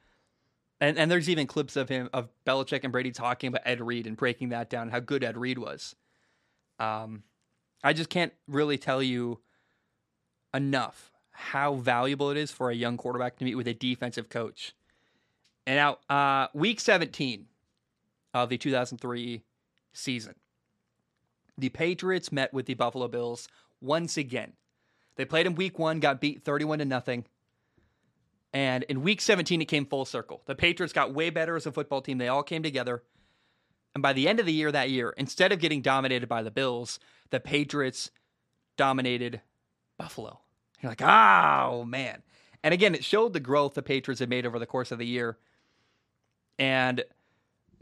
and 0.79 0.97
and 0.97 1.09
there's 1.09 1.29
even 1.29 1.47
clips 1.47 1.75
of 1.75 1.89
him 1.89 2.09
of 2.13 2.29
Belichick 2.45 2.83
and 2.83 2.91
Brady 2.91 3.11
talking 3.11 3.47
about 3.47 3.61
Ed 3.65 3.81
Reed 3.81 4.07
and 4.07 4.17
breaking 4.17 4.49
that 4.49 4.69
down, 4.69 4.89
how 4.89 4.99
good 4.99 5.23
Ed 5.23 5.37
Reed 5.37 5.57
was. 5.57 5.95
Um, 6.79 7.23
I 7.83 7.93
just 7.93 8.09
can't 8.09 8.33
really 8.47 8.77
tell 8.77 9.01
you 9.01 9.39
enough 10.53 11.11
how 11.31 11.75
valuable 11.75 12.29
it 12.31 12.37
is 12.37 12.51
for 12.51 12.69
a 12.69 12.75
young 12.75 12.97
quarterback 12.97 13.37
to 13.37 13.45
meet 13.45 13.55
with 13.55 13.67
a 13.67 13.73
defensive 13.73 14.29
coach. 14.29 14.73
And 15.67 15.75
now, 15.75 15.97
uh, 16.09 16.47
week 16.53 16.79
17 16.79 17.45
of 18.33 18.49
the 18.49 18.57
2003 18.57 19.43
season, 19.93 20.35
the 21.57 21.69
Patriots 21.69 22.31
met 22.31 22.53
with 22.53 22.65
the 22.65 22.73
Buffalo 22.73 23.07
Bills 23.07 23.47
once 23.81 24.17
again. 24.17 24.53
They 25.15 25.25
played 25.25 25.47
in 25.47 25.55
week 25.55 25.79
one, 25.79 25.99
got 25.99 26.21
beat 26.21 26.43
31 26.43 26.79
to 26.79 26.85
nothing. 26.85 27.25
And 28.53 28.83
in 28.83 29.01
week 29.01 29.21
17, 29.21 29.61
it 29.61 29.65
came 29.65 29.85
full 29.85 30.05
circle. 30.05 30.41
The 30.45 30.55
Patriots 30.55 30.93
got 30.93 31.13
way 31.13 31.29
better 31.29 31.55
as 31.55 31.65
a 31.65 31.71
football 31.71 32.01
team. 32.01 32.17
They 32.17 32.27
all 32.27 32.43
came 32.43 32.63
together. 32.63 33.03
And 33.93 34.01
by 34.01 34.13
the 34.13 34.27
end 34.27 34.39
of 34.39 34.45
the 34.45 34.53
year 34.53 34.71
that 34.71 34.89
year, 34.89 35.13
instead 35.17 35.51
of 35.51 35.59
getting 35.59 35.81
dominated 35.81 36.27
by 36.27 36.43
the 36.43 36.51
Bills, 36.51 36.99
the 37.31 37.39
Patriots 37.39 38.11
dominated 38.77 39.41
Buffalo. 39.97 40.39
You're 40.81 40.91
like, 40.91 41.01
oh, 41.01 41.85
man. 41.85 42.21
And 42.63 42.73
again, 42.73 42.95
it 42.95 43.03
showed 43.03 43.33
the 43.33 43.39
growth 43.39 43.73
the 43.73 43.81
Patriots 43.81 44.19
had 44.19 44.29
made 44.29 44.45
over 44.45 44.59
the 44.59 44.65
course 44.65 44.91
of 44.91 44.99
the 44.99 45.05
year. 45.05 45.37
And 46.57 47.03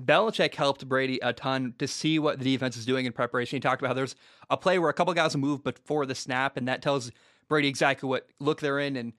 Belichick 0.02 0.56
helped 0.56 0.88
Brady 0.88 1.20
a 1.22 1.34
ton 1.34 1.74
to 1.80 1.88
see 1.88 2.20
what 2.20 2.40
the 2.40 2.46
defense 2.46 2.78
is 2.78 2.86
doing 2.86 3.06
in 3.06 3.14
preparation. 3.14 3.58
He 3.58 3.60
talked 3.60 3.82
about 3.82 3.90
how 3.90 3.94
there's 3.94 4.16
a 4.50 4.58
play 4.58 4.80
where 4.80 4.90
a 4.90 4.94
couple 4.94 5.14
guys 5.14 5.36
move 5.36 5.64
before 5.64 6.06
the 6.06 6.16
snap, 6.16 6.58
and 6.58 6.68
that 6.68 6.82
tells 6.82 7.12
Brady 7.48 7.68
exactly 7.68 8.08
what 8.08 8.28
look 8.40 8.60
they're 8.60 8.80
in. 8.80 8.96
And 8.96 9.14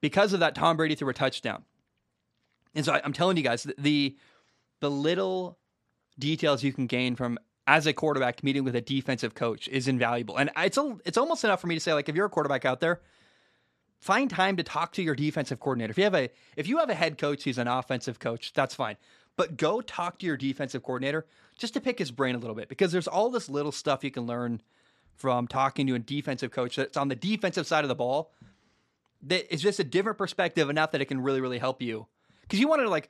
because 0.00 0.32
of 0.32 0.40
that, 0.40 0.54
Tom 0.54 0.76
Brady 0.76 0.94
threw 0.94 1.08
a 1.08 1.14
touchdown. 1.14 1.64
And 2.74 2.84
so 2.84 2.92
I, 2.94 3.00
am 3.04 3.12
telling 3.12 3.36
you 3.36 3.42
guys, 3.42 3.66
the 3.78 4.16
the 4.80 4.90
little 4.90 5.58
details 6.18 6.62
you 6.62 6.72
can 6.72 6.86
gain 6.86 7.16
from 7.16 7.38
as 7.66 7.86
a 7.86 7.92
quarterback 7.92 8.42
meeting 8.44 8.64
with 8.64 8.76
a 8.76 8.80
defensive 8.80 9.34
coach 9.34 9.68
is 9.68 9.88
invaluable. 9.88 10.36
And 10.36 10.50
it's 10.56 10.76
a, 10.76 10.96
it's 11.06 11.16
almost 11.16 11.44
enough 11.44 11.60
for 11.60 11.66
me 11.66 11.74
to 11.74 11.80
say, 11.80 11.94
like, 11.94 12.08
if 12.08 12.14
you're 12.14 12.26
a 12.26 12.30
quarterback 12.30 12.66
out 12.66 12.80
there, 12.80 13.00
find 14.00 14.28
time 14.28 14.56
to 14.56 14.62
talk 14.62 14.92
to 14.92 15.02
your 15.02 15.14
defensive 15.14 15.60
coordinator. 15.60 15.90
If 15.90 15.98
you 15.98 16.04
have 16.04 16.14
a 16.14 16.30
if 16.56 16.68
you 16.68 16.78
have 16.78 16.90
a 16.90 16.94
head 16.94 17.18
coach 17.18 17.44
who's 17.44 17.58
an 17.58 17.68
offensive 17.68 18.18
coach, 18.18 18.52
that's 18.52 18.74
fine 18.74 18.96
but 19.36 19.56
go 19.56 19.80
talk 19.80 20.18
to 20.18 20.26
your 20.26 20.36
defensive 20.36 20.82
coordinator 20.82 21.26
just 21.56 21.74
to 21.74 21.80
pick 21.80 21.98
his 21.98 22.10
brain 22.10 22.34
a 22.34 22.38
little 22.38 22.54
bit 22.54 22.68
because 22.68 22.92
there's 22.92 23.08
all 23.08 23.30
this 23.30 23.48
little 23.48 23.72
stuff 23.72 24.04
you 24.04 24.10
can 24.10 24.26
learn 24.26 24.60
from 25.14 25.46
talking 25.46 25.86
to 25.86 25.94
a 25.94 25.98
defensive 25.98 26.50
coach 26.50 26.76
that's 26.76 26.96
on 26.96 27.08
the 27.08 27.14
defensive 27.14 27.66
side 27.66 27.84
of 27.84 27.88
the 27.88 27.94
ball 27.94 28.32
that 29.22 29.52
is 29.52 29.62
just 29.62 29.78
a 29.78 29.84
different 29.84 30.18
perspective 30.18 30.68
enough 30.68 30.90
that 30.92 31.00
it 31.00 31.06
can 31.06 31.20
really 31.20 31.40
really 31.40 31.58
help 31.58 31.80
you. 31.80 32.06
Because 32.42 32.58
you 32.58 32.68
want 32.68 32.82
to 32.82 32.88
like 32.88 33.08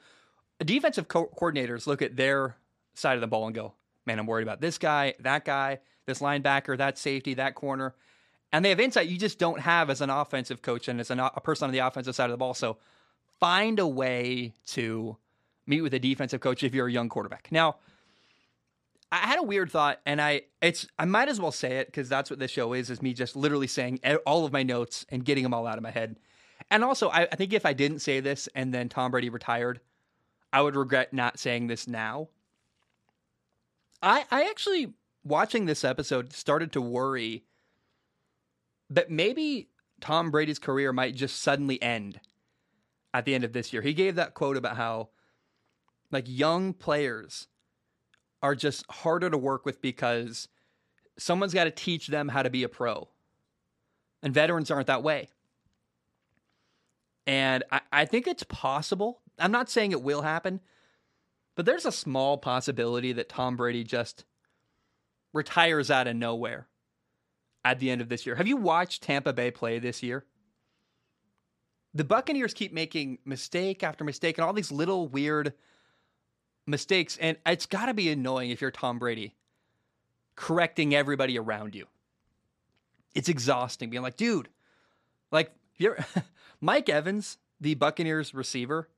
defensive 0.65 1.09
co- 1.09 1.31
coordinators 1.37 1.87
look 1.87 2.03
at 2.03 2.17
their 2.17 2.57
side 2.95 3.15
of 3.15 3.21
the 3.21 3.27
ball 3.27 3.47
and 3.47 3.55
go 3.55 3.73
man 4.07 4.21
i'm 4.21 4.27
worried 4.27 4.45
about 4.45 4.61
this 4.61 4.79
guy 4.79 5.15
that 5.19 5.45
guy 5.45 5.81
this 6.07 6.21
linebacker 6.21 6.77
that 6.77 6.99
safety 6.99 7.35
that 7.35 7.55
corner. 7.55 7.95
And 8.53 8.65
they 8.65 8.69
have 8.69 8.81
insight 8.81 9.09
you 9.09 9.19
just 9.19 9.39
don't 9.39 9.61
have 9.61 9.91
as 9.91 10.01
an 10.01 10.11
offensive 10.11 10.63
coach 10.63 10.87
and 10.87 11.01
as 11.01 11.11
an, 11.11 11.19
a 11.19 11.41
person 11.41 11.67
on 11.67 11.73
the 11.73 11.81
offensive 11.81 12.15
side 12.15 12.27
of 12.27 12.31
the 12.31 12.37
ball. 12.37 12.55
So 12.55 12.77
find 13.41 13.79
a 13.81 13.87
way 13.87 14.53
to 14.69 15.17
meet 15.67 15.83
with 15.83 15.95
a 15.95 15.99
defensive 15.99 16.41
coach 16.41 16.63
if 16.63 16.75
you're 16.75 16.87
a 16.87 16.93
young 16.93 17.09
quarterback. 17.09 17.49
Now, 17.51 17.77
I 19.13 19.19
had 19.19 19.39
a 19.39 19.45
weird 19.45 19.71
thought, 19.71 20.01
and 20.05 20.21
I 20.21 20.43
it's 20.61 20.87
I 20.99 21.05
might 21.05 21.29
as 21.29 21.41
well 21.41 21.53
say 21.53 21.79
it 21.79 21.87
because 21.87 22.09
that's 22.09 22.31
what 22.31 22.39
this 22.39 22.51
show 22.51 22.73
is: 22.73 22.91
is 22.91 23.01
me 23.01 23.13
just 23.13 23.37
literally 23.37 23.67
saying 23.67 24.01
all 24.27 24.45
of 24.45 24.53
my 24.53 24.63
notes 24.63 25.07
and 25.09 25.25
getting 25.25 25.45
them 25.45 25.55
all 25.55 25.67
out 25.67 25.79
of 25.79 25.83
my 25.83 25.91
head. 25.91 26.17
And 26.71 26.83
also, 26.83 27.11
I, 27.11 27.23
I 27.31 27.37
think 27.37 27.53
if 27.53 27.67
I 27.67 27.73
didn't 27.73 28.01
say 28.01 28.21
this 28.21 28.49
and 28.55 28.73
then 28.73 28.89
Tom 28.89 29.11
Brady 29.11 29.29
retired, 29.29 29.81
I 30.53 30.63
would 30.63 30.77
regret 30.77 31.13
not 31.13 31.39
saying 31.39 31.69
this 31.69 31.87
now. 31.87 32.29
I 34.03 34.25
I 34.31 34.49
actually 34.49 34.95
watching 35.23 35.67
this 35.67 35.85
episode 35.85 36.33
started 36.33 36.73
to 36.73 36.81
worry 36.81 37.45
that 38.91 39.11
maybe 39.11 39.69
Tom 40.01 40.31
Brady's 40.31 40.59
career 40.59 40.93
might 40.93 41.15
just 41.15 41.41
suddenly 41.41 41.81
end 41.81 42.21
at 43.13 43.25
the 43.25 43.35
end 43.35 43.45
of 43.45 43.53
this 43.53 43.73
year. 43.73 43.81
He 43.81 43.95
gave 43.95 44.17
that 44.17 44.35
quote 44.35 44.57
about 44.57 44.77
how 44.77 45.11
like 46.15 46.25
young 46.27 46.73
players 46.73 47.49
are 48.43 48.55
just 48.55 48.85
harder 48.91 49.29
to 49.29 49.39
work 49.39 49.67
with 49.67 49.83
because 49.83 50.49
someone's 51.19 51.55
got 51.55 51.65
to 51.65 51.71
teach 51.71 52.07
them 52.07 52.29
how 52.29 52.43
to 52.43 52.51
be 52.51 52.63
a 52.63 52.69
pro. 52.69 53.09
And 54.23 54.33
veterans 54.33 54.71
aren't 54.71 54.87
that 54.87 55.03
way. 55.03 55.29
And 57.27 57.65
I, 57.71 57.81
I 57.93 58.05
think 58.05 58.27
it's 58.27 58.43
possible. 58.45 59.21
I'm 59.39 59.53
not 59.53 59.71
saying 59.71 59.93
it 59.93 60.03
will 60.03 60.23
happen, 60.23 60.61
but 61.57 61.67
there's 61.67 61.87
a 61.87 61.93
small 61.93 62.39
possibility 62.39 63.13
that 63.13 63.29
Tom 63.29 63.57
Brady 63.57 63.85
just 63.85 64.25
retires 65.33 65.91
out 65.91 66.07
of 66.07 66.17
nowhere 66.17 66.69
at 67.65 67.81
the 67.81 67.91
end 67.91 68.01
of 68.01 68.09
this 68.09 68.25
year. 68.25 68.37
Have 68.37 68.47
you 68.47 68.57
watched 68.57 69.03
Tampa 69.03 69.33
Bay 69.33 69.51
play 69.51 69.79
this 69.79 70.03
year? 70.03 70.25
the 71.95 72.05
Buccaneers 72.05 72.53
keep 72.53 72.73
making 72.73 73.19
mistake 73.25 73.83
after 73.83 74.05
mistake 74.05 74.37
and 74.37 74.45
all 74.45 74.53
these 74.53 74.73
little 74.73 75.07
weird 75.07 75.55
mistakes. 76.67 77.17
And 77.21 77.37
it's 77.47 77.67
got 77.67 77.87
to 77.87 77.95
be 77.95 78.11
annoying 78.11 78.51
if 78.51 78.61
you're 78.61 78.71
Tom 78.71 78.99
Brady 78.99 79.35
correcting 80.37 80.95
everybody 80.95 81.39
around 81.39 81.75
you. 81.75 81.87
It's 83.15 83.29
exhausting 83.29 83.91
being 83.91 84.03
like, 84.03 84.17
dude, 84.17 84.49
like, 85.31 85.53
you're 85.77 85.99
Mike 86.61 86.89
Evans, 86.89 87.39
the 87.61 87.75
Buccaneers 87.75 88.35
receiver, 88.35 88.89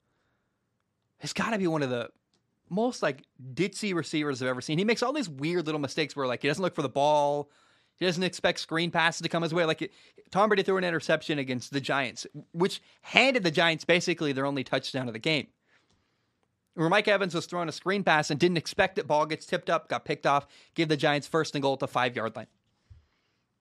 has 1.19 1.33
got 1.33 1.51
to 1.51 1.59
be 1.59 1.67
one 1.67 1.83
of 1.83 1.91
the 1.91 2.11
most 2.69 3.03
like 3.03 3.23
ditzy 3.55 3.95
receivers 3.95 4.43
I've 4.43 4.49
ever 4.49 4.61
seen. 4.61 4.79
He 4.79 4.85
makes 4.85 5.03
all 5.03 5.13
these 5.13 5.29
weird 5.29 5.67
little 5.67 5.81
mistakes 5.81 6.17
where 6.17 6.27
like 6.27 6.43
he 6.43 6.49
doesn't 6.49 6.63
look 6.63 6.75
for 6.75 6.83
the 6.83 6.89
ball. 6.89 7.51
He 7.97 8.05
doesn't 8.05 8.23
expect 8.23 8.61
screen 8.61 8.91
passes 8.91 9.23
to 9.23 9.29
come 9.29 9.43
his 9.43 9.55
way. 9.55 9.65
Like 9.65 9.91
Tom 10.31 10.49
Brady 10.49 10.63
threw 10.63 10.77
an 10.77 10.85
interception 10.85 11.39
against 11.39 11.73
the 11.73 11.81
Giants, 11.81 12.27
which 12.53 12.83
handed 13.03 13.43
the 13.43 13.51
Giants 13.51 13.85
basically 13.85 14.33
their 14.33 14.47
only 14.47 14.65
touchdown 14.65 15.07
of 15.07 15.15
the 15.15 15.19
game. 15.19 15.47
Where 16.77 16.91
Mike 16.91 17.09
Evans 17.09 17.35
was 17.35 17.47
throwing 17.47 17.71
a 17.71 17.73
screen 17.73 18.05
pass 18.05 18.31
and 18.31 18.39
didn't 18.39 18.59
expect 18.59 18.99
it, 18.99 19.07
ball 19.07 19.25
gets 19.25 19.47
tipped 19.47 19.71
up, 19.71 19.89
got 19.89 20.05
picked 20.05 20.27
off, 20.27 20.47
gave 20.75 20.89
the 20.89 20.97
Giants 20.97 21.27
first 21.27 21.55
and 21.55 21.63
goal 21.63 21.73
at 21.73 21.79
the 21.79 21.89
five 21.89 22.15
yard 22.15 22.37
line. 22.37 22.49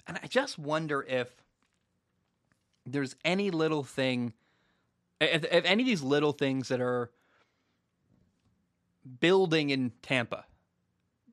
And 0.06 0.19
I 0.21 0.28
just 0.28 0.60
wonder 0.60 1.01
if 1.01 1.30
there's 2.86 3.15
any 3.23 3.51
little 3.51 3.84
thing, 3.84 4.34
if, 5.21 5.45
if 5.45 5.63
any 5.63 5.84
of 5.84 5.88
these 5.88 6.01
little 6.01 6.34
things 6.34 6.67
that 6.67 6.82
are 6.82 7.10
building 9.21 9.69
in 9.69 9.93
Tampa, 10.01 10.43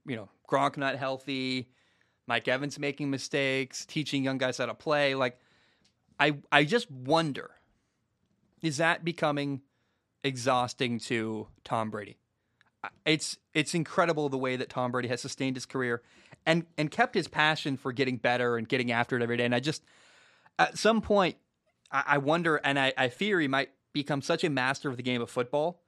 you 0.06 0.14
know, 0.14 0.28
Gronk 0.48 0.76
not 0.76 0.94
healthy, 0.94 1.68
Mike 2.28 2.46
Evans 2.46 2.78
making 2.78 3.10
mistakes, 3.10 3.84
teaching 3.84 4.22
young 4.22 4.38
guys 4.38 4.58
how 4.58 4.66
to 4.66 4.74
play. 4.74 5.16
Like, 5.16 5.36
I 6.20 6.36
I 6.52 6.62
just 6.62 6.88
wonder, 6.92 7.50
is 8.62 8.76
that 8.76 9.04
becoming 9.04 9.62
exhausting 10.24 10.98
to 11.00 11.48
Tom 11.64 11.90
Brady? 11.90 12.18
It's 13.04 13.38
it's 13.54 13.74
incredible 13.74 14.28
the 14.28 14.38
way 14.38 14.56
that 14.56 14.68
Tom 14.68 14.90
Brady 14.90 15.08
has 15.08 15.20
sustained 15.20 15.56
his 15.56 15.66
career 15.66 16.02
and 16.44 16.66
and 16.76 16.90
kept 16.90 17.14
his 17.14 17.28
passion 17.28 17.76
for 17.76 17.92
getting 17.92 18.16
better 18.16 18.56
and 18.56 18.68
getting 18.68 18.90
after 18.90 19.16
it 19.16 19.22
every 19.22 19.36
day. 19.36 19.44
And 19.44 19.54
I 19.54 19.60
just 19.60 19.84
at 20.58 20.76
some 20.76 21.00
point 21.00 21.36
I, 21.92 22.02
I 22.06 22.18
wonder 22.18 22.56
and 22.56 22.78
I, 22.78 22.92
I 22.98 23.08
fear 23.08 23.40
he 23.40 23.46
might 23.46 23.70
become 23.92 24.20
such 24.20 24.42
a 24.42 24.50
master 24.50 24.88
of 24.88 24.96
the 24.96 25.02
game 25.02 25.22
of 25.22 25.30
football 25.30 25.80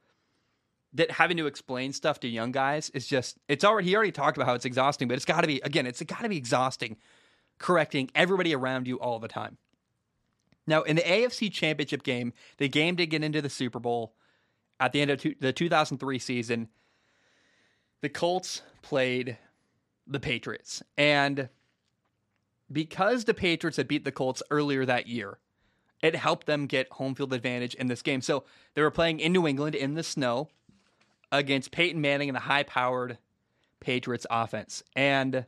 that 0.92 1.10
having 1.10 1.36
to 1.36 1.46
explain 1.46 1.92
stuff 1.92 2.20
to 2.20 2.28
young 2.28 2.52
guys 2.52 2.90
is 2.90 3.08
just 3.08 3.38
it's 3.48 3.64
already 3.64 3.88
he 3.88 3.96
already 3.96 4.12
talked 4.12 4.36
about 4.36 4.46
how 4.46 4.54
it's 4.54 4.64
exhausting, 4.64 5.08
but 5.08 5.14
it's 5.14 5.24
got 5.24 5.40
to 5.40 5.48
be 5.48 5.60
again, 5.64 5.86
it's 5.86 6.02
got 6.02 6.22
to 6.22 6.28
be 6.28 6.36
exhausting 6.36 6.96
correcting 7.58 8.10
everybody 8.14 8.54
around 8.54 8.86
you 8.86 9.00
all 9.00 9.18
the 9.18 9.28
time. 9.28 9.58
Now, 10.66 10.82
in 10.82 10.96
the 10.96 11.02
AFC 11.02 11.52
Championship 11.52 12.02
game, 12.02 12.32
the 12.56 12.68
game 12.68 12.96
to 12.96 13.06
get 13.06 13.22
into 13.22 13.42
the 13.42 13.50
Super 13.50 13.78
Bowl 13.78 14.14
at 14.80 14.92
the 14.92 15.00
end 15.00 15.10
of 15.10 15.20
two, 15.20 15.34
the 15.40 15.52
2003 15.52 16.18
season, 16.18 16.68
the 18.00 18.08
Colts 18.08 18.62
played 18.82 19.38
the 20.06 20.20
Patriots. 20.20 20.82
And 20.96 21.48
because 22.70 23.24
the 23.24 23.34
Patriots 23.34 23.76
had 23.76 23.88
beat 23.88 24.04
the 24.04 24.12
Colts 24.12 24.42
earlier 24.50 24.84
that 24.84 25.06
year, 25.06 25.38
it 26.02 26.14
helped 26.14 26.46
them 26.46 26.66
get 26.66 26.92
home 26.92 27.14
field 27.14 27.32
advantage 27.32 27.74
in 27.74 27.86
this 27.86 28.02
game. 28.02 28.20
So 28.20 28.44
they 28.74 28.82
were 28.82 28.90
playing 28.90 29.20
in 29.20 29.32
New 29.32 29.46
England 29.46 29.74
in 29.74 29.94
the 29.94 30.02
snow 30.02 30.48
against 31.32 31.70
Peyton 31.70 32.00
Manning 32.00 32.28
and 32.28 32.36
the 32.36 32.40
high 32.40 32.62
powered 32.62 33.18
Patriots 33.80 34.26
offense. 34.30 34.82
And 34.94 35.46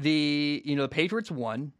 the 0.00 0.62
you 0.64 0.76
know 0.76 0.82
the 0.82 0.88
Patriots 0.88 1.30
won 1.30 1.72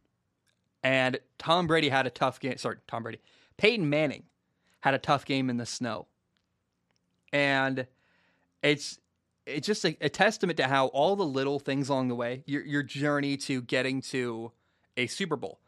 and 0.83 1.19
Tom 1.37 1.67
Brady 1.67 1.89
had 1.89 2.05
a 2.05 2.09
tough 2.09 2.39
game 2.39 2.57
sorry 2.57 2.77
Tom 2.87 3.03
Brady 3.03 3.19
Peyton 3.57 3.89
Manning 3.89 4.23
had 4.81 4.93
a 4.93 4.99
tough 4.99 5.25
game 5.25 5.49
in 5.49 5.57
the 5.57 5.65
snow 5.65 6.07
and 7.33 7.87
it's 8.61 8.99
it's 9.45 9.65
just 9.65 9.83
a, 9.85 9.97
a 10.01 10.09
testament 10.09 10.57
to 10.57 10.67
how 10.67 10.87
all 10.87 11.15
the 11.15 11.25
little 11.25 11.59
things 11.59 11.89
along 11.89 12.07
the 12.07 12.15
way 12.15 12.43
your 12.45 12.63
your 12.65 12.83
journey 12.83 13.37
to 13.37 13.61
getting 13.61 14.01
to 14.01 14.51
a 14.97 15.07
Super 15.07 15.35
Bowl 15.35 15.59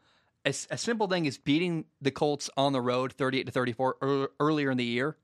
a, 0.44 0.50
a 0.70 0.78
simple 0.78 1.08
thing 1.08 1.26
is 1.26 1.38
beating 1.38 1.86
the 2.00 2.10
Colts 2.10 2.50
on 2.56 2.72
the 2.72 2.80
road 2.80 3.12
38 3.12 3.46
to 3.46 3.52
34 3.52 3.96
er, 4.02 4.28
earlier 4.38 4.70
in 4.70 4.76
the 4.76 4.84
year 4.84 5.16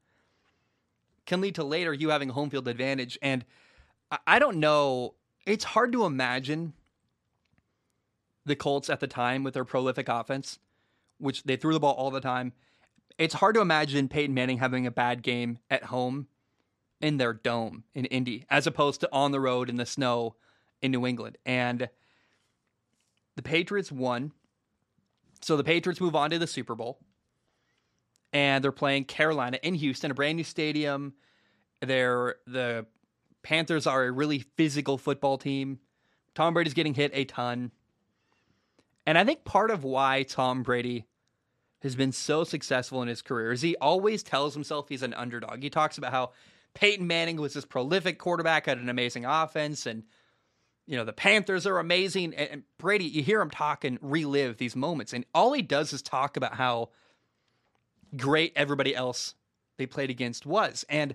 can 1.30 1.40
lead 1.40 1.54
to 1.54 1.64
later 1.64 1.92
you 1.92 2.10
having 2.10 2.30
a 2.30 2.32
home 2.32 2.50
field 2.50 2.66
advantage. 2.66 3.16
And 3.22 3.44
I 4.26 4.40
don't 4.40 4.56
know. 4.56 5.14
It's 5.46 5.64
hard 5.64 5.92
to 5.92 6.04
imagine 6.04 6.72
the 8.44 8.56
Colts 8.56 8.90
at 8.90 8.98
the 8.98 9.06
time 9.06 9.44
with 9.44 9.54
their 9.54 9.64
prolific 9.64 10.08
offense, 10.08 10.58
which 11.18 11.44
they 11.44 11.56
threw 11.56 11.72
the 11.72 11.80
ball 11.80 11.94
all 11.94 12.10
the 12.10 12.20
time. 12.20 12.52
It's 13.20 13.34
hard 13.34 13.54
to 13.56 13.60
imagine 13.60 14.08
Peyton 14.08 14.34
Manning 14.34 14.56
having 14.56 14.86
a 14.86 14.90
bad 14.90 15.22
game 15.22 15.58
at 15.68 15.84
home 15.84 16.26
in 17.02 17.18
their 17.18 17.34
dome 17.34 17.84
in 17.94 18.06
Indy, 18.06 18.46
as 18.48 18.66
opposed 18.66 19.02
to 19.02 19.10
on 19.12 19.30
the 19.30 19.40
road 19.40 19.68
in 19.68 19.76
the 19.76 19.84
snow 19.84 20.36
in 20.80 20.90
New 20.90 21.06
England. 21.06 21.36
And 21.44 21.90
the 23.36 23.42
Patriots 23.42 23.92
won. 23.92 24.32
So 25.42 25.58
the 25.58 25.64
Patriots 25.64 26.00
move 26.00 26.16
on 26.16 26.30
to 26.30 26.38
the 26.38 26.46
Super 26.46 26.74
Bowl 26.74 26.98
and 28.32 28.64
they're 28.64 28.72
playing 28.72 29.04
Carolina 29.04 29.58
in 29.62 29.74
Houston, 29.74 30.10
a 30.10 30.14
brand 30.14 30.38
new 30.38 30.44
stadium. 30.44 31.12
They're 31.82 32.36
the 32.46 32.86
Panthers 33.42 33.86
are 33.86 34.04
a 34.04 34.12
really 34.12 34.46
physical 34.56 34.96
football 34.96 35.36
team. 35.36 35.78
Tom 36.34 36.54
Brady's 36.54 36.72
getting 36.72 36.94
hit 36.94 37.10
a 37.12 37.26
ton. 37.26 37.70
And 39.06 39.18
I 39.18 39.24
think 39.24 39.44
part 39.44 39.70
of 39.70 39.84
why 39.84 40.22
Tom 40.22 40.62
Brady 40.62 41.04
has 41.82 41.96
been 41.96 42.12
so 42.12 42.44
successful 42.44 43.02
in 43.02 43.08
his 43.08 43.22
career 43.22 43.52
is 43.52 43.62
he 43.62 43.76
always 43.76 44.22
tells 44.22 44.54
himself 44.54 44.88
he's 44.88 45.02
an 45.02 45.14
underdog. 45.14 45.62
He 45.62 45.70
talks 45.70 45.98
about 45.98 46.12
how 46.12 46.30
Peyton 46.74 47.06
Manning 47.06 47.36
was 47.36 47.54
this 47.54 47.64
prolific 47.64 48.18
quarterback, 48.18 48.66
had 48.66 48.78
an 48.78 48.88
amazing 48.88 49.24
offense, 49.24 49.86
and 49.86 50.04
you 50.86 50.96
know 50.96 51.04
the 51.04 51.12
Panthers 51.12 51.66
are 51.66 51.78
amazing. 51.78 52.34
And 52.34 52.62
Brady, 52.78 53.06
you 53.06 53.22
hear 53.22 53.40
him 53.40 53.50
talk 53.50 53.84
and 53.84 53.98
relive 54.02 54.58
these 54.58 54.76
moments, 54.76 55.12
and 55.12 55.24
all 55.34 55.52
he 55.52 55.62
does 55.62 55.92
is 55.92 56.02
talk 56.02 56.36
about 56.36 56.54
how 56.54 56.90
great 58.16 58.52
everybody 58.56 58.94
else 58.94 59.34
they 59.78 59.86
played 59.86 60.10
against 60.10 60.46
was. 60.46 60.84
And 60.88 61.14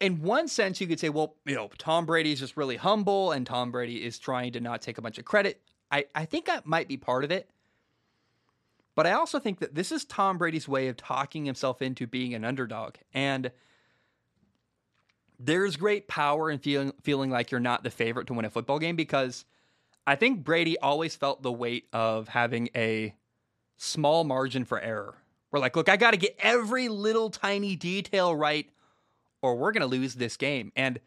in 0.00 0.22
one 0.22 0.48
sense, 0.48 0.80
you 0.80 0.86
could 0.86 1.00
say, 1.00 1.10
well, 1.10 1.36
you 1.44 1.54
know, 1.54 1.70
Tom 1.78 2.06
Brady 2.06 2.32
is 2.32 2.40
just 2.40 2.56
really 2.56 2.76
humble 2.76 3.32
and 3.32 3.46
Tom 3.46 3.70
Brady 3.70 4.04
is 4.04 4.18
trying 4.18 4.52
to 4.52 4.60
not 4.60 4.80
take 4.80 4.98
a 4.98 5.02
bunch 5.02 5.18
of 5.18 5.24
credit. 5.24 5.60
I, 5.90 6.06
I 6.14 6.24
think 6.24 6.46
that 6.46 6.66
might 6.66 6.88
be 6.88 6.96
part 6.96 7.24
of 7.24 7.30
it. 7.30 7.50
But 8.94 9.06
I 9.06 9.12
also 9.12 9.38
think 9.38 9.60
that 9.60 9.74
this 9.74 9.92
is 9.92 10.04
Tom 10.04 10.38
Brady's 10.38 10.68
way 10.68 10.88
of 10.88 10.96
talking 10.96 11.44
himself 11.44 11.80
into 11.80 12.06
being 12.06 12.34
an 12.34 12.44
underdog. 12.44 12.96
And 13.14 13.50
there's 15.38 15.76
great 15.76 16.06
power 16.08 16.50
in 16.50 16.58
feeling 16.58 16.92
feeling 17.02 17.30
like 17.30 17.50
you're 17.50 17.60
not 17.60 17.82
the 17.82 17.90
favorite 17.90 18.26
to 18.26 18.34
win 18.34 18.44
a 18.44 18.50
football 18.50 18.78
game 18.78 18.96
because 18.96 19.44
I 20.06 20.16
think 20.16 20.44
Brady 20.44 20.78
always 20.78 21.16
felt 21.16 21.42
the 21.42 21.52
weight 21.52 21.86
of 21.92 22.28
having 22.28 22.68
a 22.74 23.14
small 23.78 24.24
margin 24.24 24.64
for 24.64 24.78
error 24.78 25.16
we're 25.50 25.60
like, 25.60 25.76
look, 25.76 25.88
I 25.88 25.96
got 25.96 26.12
to 26.12 26.16
get 26.16 26.36
every 26.38 26.88
little 26.88 27.30
tiny 27.30 27.76
detail 27.76 28.34
right, 28.34 28.68
or 29.42 29.56
we're 29.56 29.72
going 29.72 29.82
to 29.82 29.86
lose 29.86 30.14
this 30.14 30.36
game. 30.36 30.72
And 30.76 31.00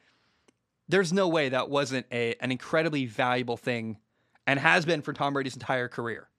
there's 0.90 1.14
no 1.14 1.28
way 1.28 1.50
that 1.50 1.70
wasn't 1.70 2.06
a 2.12 2.36
an 2.42 2.52
incredibly 2.52 3.06
valuable 3.06 3.58
thing, 3.58 3.98
and 4.46 4.60
has 4.60 4.86
been 4.86 5.02
for 5.02 5.14
Tom 5.14 5.34
Brady's 5.34 5.54
entire 5.54 5.88
career. 5.88 6.30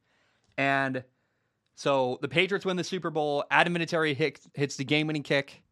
And 0.59 1.03
so 1.75 2.19
the 2.23 2.29
Patriots 2.29 2.65
win 2.65 2.77
the 2.77 2.85
Super 2.85 3.11
Bowl. 3.11 3.45
Adam 3.51 3.75
Vinatieri 3.75 4.15
hits, 4.15 4.49
hits 4.55 4.77
the 4.77 4.85
game-winning 4.85 5.23
kick 5.23 5.63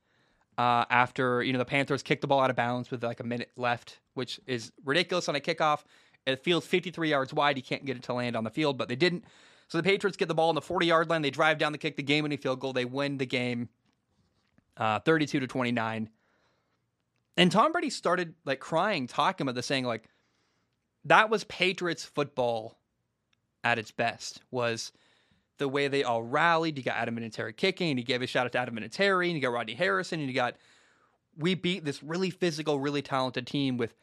uh, 0.58 0.84
after 0.90 1.42
you 1.42 1.52
know 1.52 1.58
the 1.58 1.64
Panthers 1.64 2.02
kick 2.02 2.20
the 2.20 2.26
ball 2.26 2.40
out 2.40 2.50
of 2.50 2.56
bounds 2.56 2.90
with 2.90 3.02
like 3.02 3.20
a 3.20 3.24
minute 3.24 3.50
left, 3.56 4.00
which 4.14 4.40
is 4.46 4.72
ridiculous 4.84 5.28
on 5.28 5.36
a 5.36 5.40
kickoff. 5.40 5.84
It 6.26 6.42
feels 6.44 6.66
53 6.66 7.10
yards 7.10 7.32
wide. 7.32 7.56
You 7.56 7.62
can't 7.62 7.84
get 7.84 7.96
it 7.96 8.02
to 8.04 8.14
land 8.14 8.36
on 8.36 8.44
the 8.44 8.50
field, 8.50 8.78
but 8.78 8.88
they 8.88 8.96
didn't. 8.96 9.24
So 9.68 9.78
the 9.78 9.84
Patriots 9.84 10.16
get 10.16 10.28
the 10.28 10.34
ball 10.34 10.50
on 10.50 10.54
the 10.54 10.60
40 10.60 10.86
yard 10.86 11.08
line. 11.08 11.22
They 11.22 11.30
drive 11.30 11.58
down 11.58 11.72
the 11.72 11.78
kick, 11.78 11.96
the 11.96 12.02
game 12.02 12.22
winning 12.22 12.38
field 12.38 12.60
goal. 12.60 12.72
They 12.72 12.84
win 12.84 13.18
the 13.18 13.26
game 13.26 13.68
uh, 14.76 15.00
32 15.00 15.40
to 15.40 15.46
29. 15.46 16.10
And 17.36 17.50
Tom 17.50 17.72
Brady 17.72 17.90
started 17.90 18.34
like 18.44 18.60
crying, 18.60 19.06
talking 19.06 19.44
about 19.44 19.54
this, 19.54 19.66
saying, 19.66 19.84
like, 19.84 20.08
that 21.06 21.30
was 21.30 21.44
Patriots 21.44 22.04
football 22.04 22.78
at 23.64 23.78
its 23.78 23.90
best, 23.90 24.42
was 24.50 24.92
the 25.62 25.68
way 25.68 25.88
they 25.88 26.02
all 26.02 26.22
rallied. 26.22 26.76
You 26.76 26.84
got 26.84 26.96
Adam 26.96 27.16
Vinatieri 27.16 27.56
kicking, 27.56 27.90
and 27.90 27.98
he 27.98 28.04
gave 28.04 28.20
a 28.20 28.26
shout 28.26 28.46
out 28.46 28.52
to 28.52 28.58
Adam 28.58 28.76
Vinatieri, 28.76 29.26
and 29.26 29.34
you 29.36 29.40
got 29.40 29.52
Rodney 29.52 29.74
Harrison, 29.74 30.20
and 30.20 30.28
you 30.28 30.34
got, 30.34 30.56
we 31.38 31.54
beat 31.54 31.84
this 31.84 32.02
really 32.02 32.30
physical, 32.30 32.80
really 32.80 33.00
talented 33.00 33.46
team 33.46 33.76
with 33.76 33.94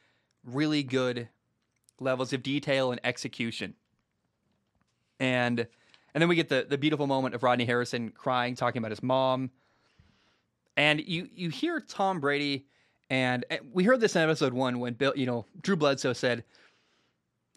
really 0.45 0.83
good 0.83 1.27
levels 1.99 2.31
of 2.31 2.41
detail 2.41 2.91
and 2.91 3.01
execution. 3.03 3.75
And 5.19 5.67
and 6.13 6.21
then 6.21 6.29
we 6.29 6.35
get 6.35 6.47
the 6.47 6.65
the 6.67 6.77
beautiful 6.77 7.07
moment 7.07 7.35
of 7.35 7.43
Rodney 7.43 7.65
Harrison 7.65 8.09
crying, 8.09 8.55
talking 8.55 8.79
about 8.79 8.91
his 8.91 9.03
mom, 9.03 9.51
and 10.77 11.01
you 11.05 11.27
you 11.33 11.49
hear 11.49 11.81
Tom 11.81 12.21
Brady, 12.21 12.67
and 13.09 13.45
we 13.73 13.83
heard 13.83 13.99
this 13.99 14.15
in 14.15 14.21
episode 14.21 14.53
one 14.53 14.79
when 14.79 14.93
Bill, 14.93 15.13
you 15.15 15.25
know, 15.25 15.45
Drew 15.61 15.75
Bledsoe 15.75 16.13
said 16.13 16.45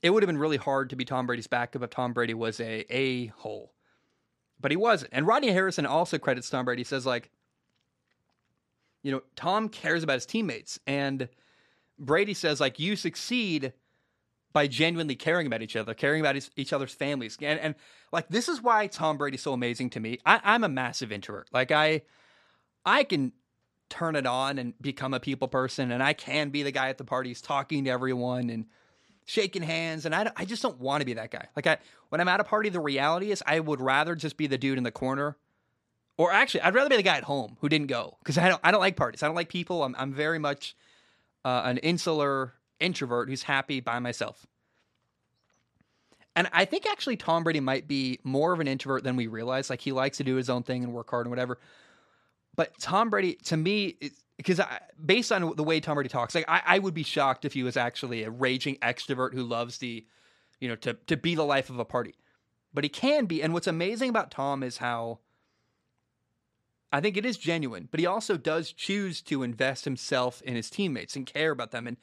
it 0.02 0.10
would 0.10 0.24
have 0.24 0.28
been 0.28 0.38
really 0.38 0.56
hard 0.56 0.90
to 0.90 0.96
be 0.96 1.04
Tom 1.04 1.26
Brady's 1.26 1.46
backup 1.46 1.82
if 1.82 1.90
Tom 1.90 2.12
Brady 2.12 2.34
was 2.34 2.58
a 2.58 2.84
a 2.92 3.26
hole, 3.28 3.72
but 4.62 4.70
he 4.70 4.76
wasn't. 4.76 5.12
And 5.12 5.26
Rodney 5.26 5.50
Harrison 5.50 5.84
also 5.84 6.16
credits 6.18 6.48
Tom 6.48 6.64
Brady. 6.64 6.80
He 6.80 6.84
says 6.84 7.04
like, 7.04 7.30
you 9.02 9.10
know, 9.10 9.22
Tom 9.36 9.68
cares 9.68 10.02
about 10.02 10.14
his 10.14 10.26
teammates, 10.26 10.78
and 10.86 11.28
Brady 11.98 12.34
says 12.34 12.60
like, 12.60 12.78
you 12.78 12.96
succeed 12.96 13.72
by 14.52 14.66
genuinely 14.66 15.16
caring 15.16 15.46
about 15.46 15.62
each 15.62 15.76
other, 15.76 15.94
caring 15.94 16.20
about 16.20 16.34
his, 16.34 16.50
each 16.56 16.72
other's 16.72 16.94
families, 16.94 17.36
and 17.40 17.58
and 17.58 17.74
like 18.12 18.28
this 18.28 18.48
is 18.48 18.62
why 18.62 18.86
Tom 18.86 19.16
Brady's 19.16 19.42
so 19.42 19.52
amazing 19.52 19.90
to 19.90 20.00
me. 20.00 20.18
I, 20.24 20.40
I'm 20.44 20.64
a 20.64 20.68
massive 20.68 21.10
introvert. 21.10 21.48
Like 21.52 21.70
I, 21.72 22.02
I 22.84 23.04
can 23.04 23.32
turn 23.88 24.16
it 24.16 24.26
on 24.26 24.58
and 24.58 24.74
become 24.80 25.14
a 25.14 25.20
people 25.20 25.48
person, 25.48 25.90
and 25.90 26.02
I 26.02 26.12
can 26.12 26.50
be 26.50 26.62
the 26.62 26.70
guy 26.70 26.88
at 26.88 26.98
the 26.98 27.04
parties 27.04 27.40
talking 27.40 27.84
to 27.84 27.90
everyone 27.90 28.50
and 28.50 28.66
shaking 29.32 29.62
hands, 29.62 30.04
and 30.04 30.14
I, 30.14 30.30
I 30.36 30.44
just 30.44 30.62
don't 30.62 30.78
want 30.78 31.00
to 31.00 31.06
be 31.06 31.14
that 31.14 31.30
guy. 31.30 31.46
Like 31.56 31.66
I, 31.66 31.78
when 32.10 32.20
I'm 32.20 32.28
at 32.28 32.40
a 32.40 32.44
party, 32.44 32.68
the 32.68 32.80
reality 32.80 33.30
is 33.30 33.42
I 33.46 33.60
would 33.60 33.80
rather 33.80 34.14
just 34.14 34.36
be 34.36 34.46
the 34.46 34.58
dude 34.58 34.78
in 34.78 34.84
the 34.84 34.90
corner, 34.90 35.36
or 36.18 36.32
actually, 36.32 36.60
I'd 36.60 36.74
rather 36.74 36.90
be 36.90 36.96
the 36.96 37.02
guy 37.02 37.16
at 37.16 37.24
home 37.24 37.56
who 37.60 37.68
didn't 37.68 37.86
go 37.86 38.18
because 38.20 38.36
I 38.36 38.48
don't, 38.48 38.60
I 38.62 38.70
don't 38.70 38.80
like 38.80 38.96
parties. 38.96 39.22
I 39.22 39.26
don't 39.26 39.34
like 39.34 39.48
people. 39.48 39.82
I'm, 39.82 39.96
I'm 39.98 40.12
very 40.12 40.38
much 40.38 40.76
uh, 41.44 41.62
an 41.64 41.78
insular 41.78 42.52
introvert 42.78 43.30
who's 43.30 43.42
happy 43.42 43.80
by 43.80 43.98
myself. 43.98 44.46
And 46.36 46.48
I 46.52 46.64
think 46.64 46.86
actually 46.86 47.16
Tom 47.16 47.44
Brady 47.44 47.60
might 47.60 47.88
be 47.88 48.18
more 48.24 48.52
of 48.52 48.60
an 48.60 48.68
introvert 48.68 49.04
than 49.04 49.16
we 49.16 49.26
realize. 49.26 49.70
Like 49.70 49.80
he 49.80 49.92
likes 49.92 50.18
to 50.18 50.24
do 50.24 50.36
his 50.36 50.48
own 50.50 50.62
thing 50.62 50.84
and 50.84 50.92
work 50.92 51.10
hard 51.10 51.26
and 51.26 51.30
whatever. 51.30 51.58
But 52.54 52.78
Tom 52.78 53.10
Brady, 53.10 53.34
to 53.44 53.56
me, 53.56 53.96
because 54.36 54.60
based 55.04 55.30
on 55.30 55.54
the 55.56 55.62
way 55.62 55.80
Tom 55.80 55.94
Brady 55.94 56.08
talks, 56.08 56.34
like 56.34 56.44
I, 56.48 56.62
I, 56.66 56.78
would 56.78 56.94
be 56.94 57.02
shocked 57.02 57.44
if 57.44 57.52
he 57.52 57.62
was 57.62 57.76
actually 57.76 58.24
a 58.24 58.30
raging 58.30 58.76
extrovert 58.76 59.34
who 59.34 59.44
loves 59.44 59.78
the, 59.78 60.04
you 60.60 60.68
know, 60.68 60.76
to 60.76 60.94
to 60.94 61.16
be 61.16 61.34
the 61.34 61.44
life 61.44 61.70
of 61.70 61.78
a 61.78 61.84
party. 61.84 62.14
But 62.74 62.84
he 62.84 62.88
can 62.88 63.26
be. 63.26 63.42
And 63.42 63.52
what's 63.52 63.66
amazing 63.66 64.08
about 64.10 64.30
Tom 64.30 64.62
is 64.62 64.78
how 64.78 65.20
I 66.92 67.00
think 67.00 67.16
it 67.16 67.24
is 67.24 67.36
genuine, 67.36 67.88
but 67.90 68.00
he 68.00 68.06
also 68.06 68.36
does 68.36 68.72
choose 68.72 69.22
to 69.22 69.42
invest 69.42 69.84
himself 69.84 70.42
in 70.42 70.56
his 70.56 70.70
teammates 70.70 71.16
and 71.16 71.26
care 71.26 71.50
about 71.50 71.70
them. 71.70 71.86
And 71.86 71.96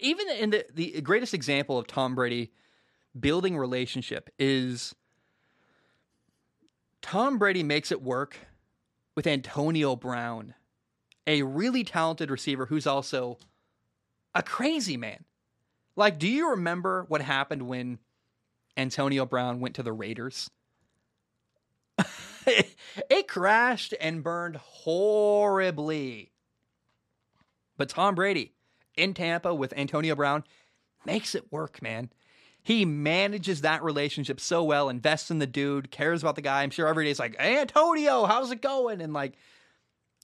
even 0.00 0.28
in 0.30 0.50
the 0.50 0.66
the 0.74 1.00
greatest 1.00 1.34
example 1.34 1.78
of 1.78 1.86
Tom 1.86 2.14
Brady 2.14 2.52
building 3.18 3.56
relationship 3.56 4.30
is 4.38 4.94
Tom 7.00 7.38
Brady 7.38 7.62
makes 7.62 7.92
it 7.92 8.02
work 8.02 8.36
with 9.14 9.26
Antonio 9.26 9.94
Brown, 9.94 10.54
a 11.26 11.42
really 11.42 11.84
talented 11.84 12.30
receiver 12.30 12.66
who's 12.66 12.86
also 12.86 13.38
a 14.34 14.42
crazy 14.42 14.96
man. 14.96 15.24
Like, 15.96 16.18
do 16.18 16.28
you 16.28 16.50
remember 16.50 17.04
what 17.08 17.20
happened 17.20 17.68
when 17.68 17.98
Antonio 18.76 19.24
Brown 19.24 19.60
went 19.60 19.76
to 19.76 19.82
the 19.82 19.92
Raiders? 19.92 20.50
it 22.46 23.28
crashed 23.28 23.94
and 24.00 24.24
burned 24.24 24.56
horribly. 24.56 26.32
But 27.76 27.88
Tom 27.88 28.14
Brady 28.14 28.52
in 28.96 29.14
Tampa 29.14 29.54
with 29.54 29.72
Antonio 29.76 30.14
Brown 30.14 30.44
makes 31.04 31.34
it 31.34 31.52
work, 31.52 31.80
man. 31.82 32.10
He 32.62 32.84
manages 32.84 33.60
that 33.60 33.82
relationship 33.82 34.40
so 34.40 34.64
well, 34.64 34.88
invests 34.88 35.30
in 35.30 35.38
the 35.38 35.46
dude, 35.46 35.90
cares 35.90 36.22
about 36.22 36.34
the 36.34 36.42
guy. 36.42 36.62
I'm 36.62 36.70
sure 36.70 36.88
every 36.88 37.04
day 37.04 37.10
is 37.10 37.18
like, 37.18 37.38
hey, 37.38 37.60
Antonio, 37.60 38.24
how's 38.24 38.50
it 38.50 38.62
going? 38.62 39.02
And 39.02 39.12
like 39.12 39.34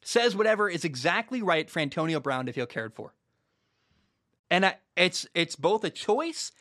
says 0.03 0.37
whatever 0.37 0.69
is 0.69 0.85
exactly 0.85 1.43
right 1.43 1.69
for 1.69 1.81
Antonio 1.81 2.21
Brown 2.21 2.47
to 2.47 2.53
feel 2.53 2.67
cared 2.67 2.95
for. 2.95 3.15
And 4.51 4.67
I, 4.67 4.77
it's 4.97 5.27
it's 5.35 5.57
both 5.57 5.85
a 5.85 5.91
choice, 5.91 6.53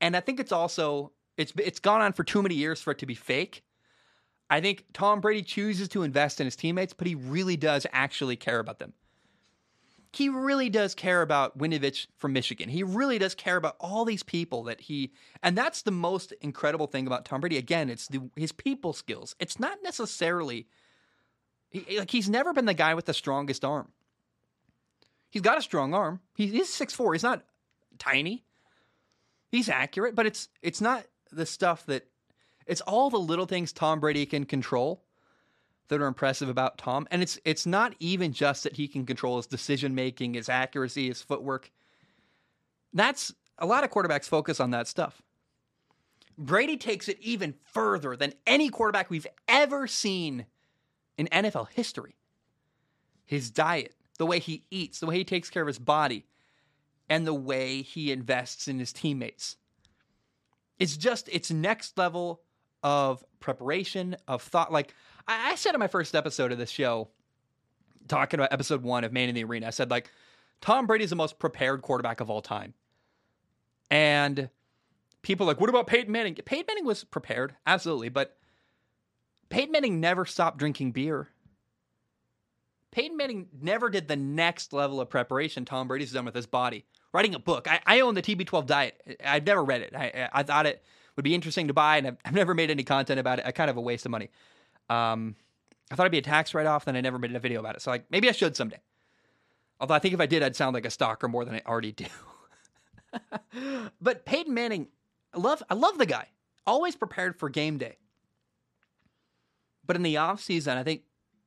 and 0.00 0.16
I 0.16 0.20
think 0.20 0.40
it's 0.40 0.52
also 0.52 1.12
it's 1.36 1.52
it's 1.58 1.80
gone 1.80 2.00
on 2.00 2.12
for 2.12 2.24
too 2.24 2.42
many 2.42 2.54
years 2.54 2.80
for 2.80 2.92
it 2.92 2.98
to 2.98 3.06
be 3.06 3.14
fake. 3.14 3.62
I 4.48 4.60
think 4.60 4.84
Tom 4.92 5.20
Brady 5.20 5.42
chooses 5.42 5.88
to 5.88 6.02
invest 6.02 6.40
in 6.40 6.46
his 6.46 6.56
teammates, 6.56 6.92
but 6.92 7.06
he 7.06 7.14
really 7.14 7.56
does 7.56 7.86
actually 7.92 8.36
care 8.36 8.60
about 8.60 8.78
them 8.78 8.94
he 10.16 10.30
really 10.30 10.70
does 10.70 10.94
care 10.94 11.20
about 11.20 11.58
Winovich 11.58 12.06
from 12.16 12.32
Michigan. 12.32 12.70
He 12.70 12.82
really 12.82 13.18
does 13.18 13.34
care 13.34 13.56
about 13.56 13.76
all 13.78 14.06
these 14.06 14.22
people 14.22 14.62
that 14.64 14.80
he, 14.80 15.12
and 15.42 15.58
that's 15.58 15.82
the 15.82 15.90
most 15.90 16.32
incredible 16.40 16.86
thing 16.86 17.06
about 17.06 17.26
Tom 17.26 17.42
Brady. 17.42 17.58
Again, 17.58 17.90
it's 17.90 18.08
the, 18.08 18.30
his 18.34 18.50
people 18.50 18.94
skills. 18.94 19.36
It's 19.38 19.60
not 19.60 19.78
necessarily 19.82 20.68
he, 21.70 21.98
like 21.98 22.10
he's 22.10 22.28
never 22.28 22.52
been 22.52 22.64
the 22.64 22.74
guy 22.74 22.94
with 22.94 23.06
the 23.06 23.14
strongest 23.14 23.64
arm. 23.64 23.90
He's 25.30 25.42
got 25.42 25.58
a 25.58 25.62
strong 25.62 25.94
arm. 25.94 26.20
He, 26.34 26.46
he's 26.46 26.72
six 26.72 26.94
four. 26.94 27.12
He's 27.12 27.22
not 27.22 27.44
tiny. 27.98 28.44
He's 29.50 29.68
accurate, 29.68 30.14
but 30.14 30.26
it's 30.26 30.48
it's 30.62 30.80
not 30.80 31.04
the 31.32 31.46
stuff 31.46 31.86
that 31.86 32.06
it's 32.66 32.80
all 32.80 33.10
the 33.10 33.18
little 33.18 33.46
things 33.46 33.72
Tom 33.72 34.00
Brady 34.00 34.26
can 34.26 34.44
control 34.44 35.02
that 35.88 36.00
are 36.00 36.06
impressive 36.06 36.48
about 36.48 36.78
Tom. 36.78 37.06
And 37.10 37.22
it's 37.22 37.38
it's 37.44 37.66
not 37.66 37.94
even 38.00 38.32
just 38.32 38.64
that 38.64 38.76
he 38.76 38.88
can 38.88 39.06
control 39.06 39.36
his 39.36 39.46
decision 39.46 39.94
making, 39.94 40.34
his 40.34 40.48
accuracy, 40.48 41.08
his 41.08 41.22
footwork. 41.22 41.70
That's 42.92 43.32
a 43.58 43.66
lot 43.66 43.84
of 43.84 43.90
quarterbacks 43.90 44.24
focus 44.24 44.60
on 44.60 44.70
that 44.70 44.88
stuff. 44.88 45.22
Brady 46.38 46.76
takes 46.76 47.08
it 47.08 47.18
even 47.20 47.54
further 47.72 48.16
than 48.16 48.34
any 48.46 48.68
quarterback 48.68 49.10
we've 49.10 49.26
ever 49.48 49.86
seen 49.86 50.46
in 51.18 51.26
NFL 51.28 51.68
history. 51.70 52.16
His 53.24 53.50
diet, 53.50 53.94
the 54.18 54.26
way 54.26 54.38
he 54.38 54.64
eats, 54.70 55.00
the 55.00 55.06
way 55.06 55.16
he 55.16 55.24
takes 55.24 55.50
care 55.50 55.62
of 55.62 55.68
his 55.68 55.78
body, 55.78 56.26
and 57.08 57.26
the 57.26 57.34
way 57.34 57.82
he 57.82 58.12
invests 58.12 58.68
in 58.68 58.78
his 58.78 58.92
teammates. 58.92 59.56
It's 60.78 60.96
just, 60.96 61.28
it's 61.30 61.50
next 61.50 61.96
level 61.96 62.42
of 62.82 63.24
preparation, 63.40 64.16
of 64.28 64.42
thought. 64.42 64.72
Like, 64.72 64.94
I, 65.26 65.52
I 65.52 65.54
said 65.54 65.74
in 65.74 65.80
my 65.80 65.86
first 65.86 66.14
episode 66.14 66.52
of 66.52 66.58
this 66.58 66.70
show, 66.70 67.08
talking 68.08 68.38
about 68.38 68.52
episode 68.52 68.82
one 68.82 69.04
of 69.04 69.12
Man 69.12 69.28
in 69.28 69.34
the 69.34 69.44
Arena, 69.44 69.66
I 69.66 69.70
said 69.70 69.90
like 69.90 70.10
Tom 70.60 70.86
Brady's 70.86 71.10
the 71.10 71.16
most 71.16 71.38
prepared 71.38 71.82
quarterback 71.82 72.20
of 72.20 72.30
all 72.30 72.42
time. 72.42 72.74
And 73.90 74.48
people 75.22 75.46
like, 75.46 75.60
what 75.60 75.70
about 75.70 75.86
Peyton 75.86 76.10
Manning? 76.10 76.34
Peyton 76.34 76.64
Manning 76.68 76.84
was 76.84 77.04
prepared, 77.04 77.54
absolutely, 77.66 78.08
but 78.08 78.36
Peyton 79.48 79.72
Manning 79.72 80.00
never 80.00 80.24
stopped 80.24 80.58
drinking 80.58 80.92
beer. 80.92 81.28
Peyton 82.90 83.16
Manning 83.16 83.48
never 83.60 83.90
did 83.90 84.08
the 84.08 84.16
next 84.16 84.72
level 84.72 85.00
of 85.00 85.10
preparation 85.10 85.64
Tom 85.64 85.88
Brady's 85.88 86.12
done 86.12 86.24
with 86.24 86.34
his 86.34 86.46
body. 86.46 86.84
Writing 87.12 87.34
a 87.34 87.38
book. 87.38 87.68
I, 87.70 87.80
I 87.86 88.00
own 88.00 88.14
the 88.14 88.22
TB12 88.22 88.66
diet. 88.66 89.18
I've 89.24 89.46
never 89.46 89.64
read 89.64 89.82
it. 89.82 89.94
I, 89.94 90.28
I 90.32 90.42
thought 90.42 90.66
it 90.66 90.82
would 91.14 91.24
be 91.24 91.34
interesting 91.34 91.68
to 91.68 91.74
buy, 91.74 91.98
and 91.98 92.06
I've, 92.06 92.16
I've 92.24 92.34
never 92.34 92.54
made 92.54 92.70
any 92.70 92.84
content 92.84 93.20
about 93.20 93.38
it. 93.38 93.46
I 93.46 93.52
kind 93.52 93.70
of 93.70 93.76
a 93.76 93.80
waste 93.80 94.04
of 94.04 94.10
money. 94.10 94.30
Um, 94.88 95.36
I 95.90 95.94
thought 95.94 96.04
it'd 96.04 96.12
be 96.12 96.18
a 96.18 96.22
tax 96.22 96.54
write 96.54 96.66
off, 96.66 96.84
then 96.84 96.96
I 96.96 97.00
never 97.00 97.18
made 97.18 97.34
a 97.34 97.40
video 97.40 97.60
about 97.60 97.76
it. 97.76 97.82
So 97.82 97.90
like 97.90 98.04
maybe 98.10 98.28
I 98.28 98.32
should 98.32 98.56
someday. 98.56 98.80
Although 99.80 99.94
I 99.94 99.98
think 99.98 100.14
if 100.14 100.20
I 100.20 100.26
did, 100.26 100.42
I'd 100.42 100.56
sound 100.56 100.74
like 100.74 100.86
a 100.86 100.90
stalker 100.90 101.28
more 101.28 101.44
than 101.44 101.54
I 101.54 101.62
already 101.66 101.92
do. 101.92 102.06
but 104.00 104.24
Peyton 104.24 104.54
Manning, 104.54 104.88
I 105.34 105.38
love 105.38 105.62
I 105.68 105.74
love 105.74 105.98
the 105.98 106.06
guy. 106.06 106.28
Always 106.66 106.96
prepared 106.96 107.38
for 107.38 107.48
game 107.48 107.78
day. 107.78 107.98
But 109.86 109.96
in 109.96 110.02
the 110.02 110.16
offseason, 110.16 110.76
I 110.76 110.82
think 110.82 111.02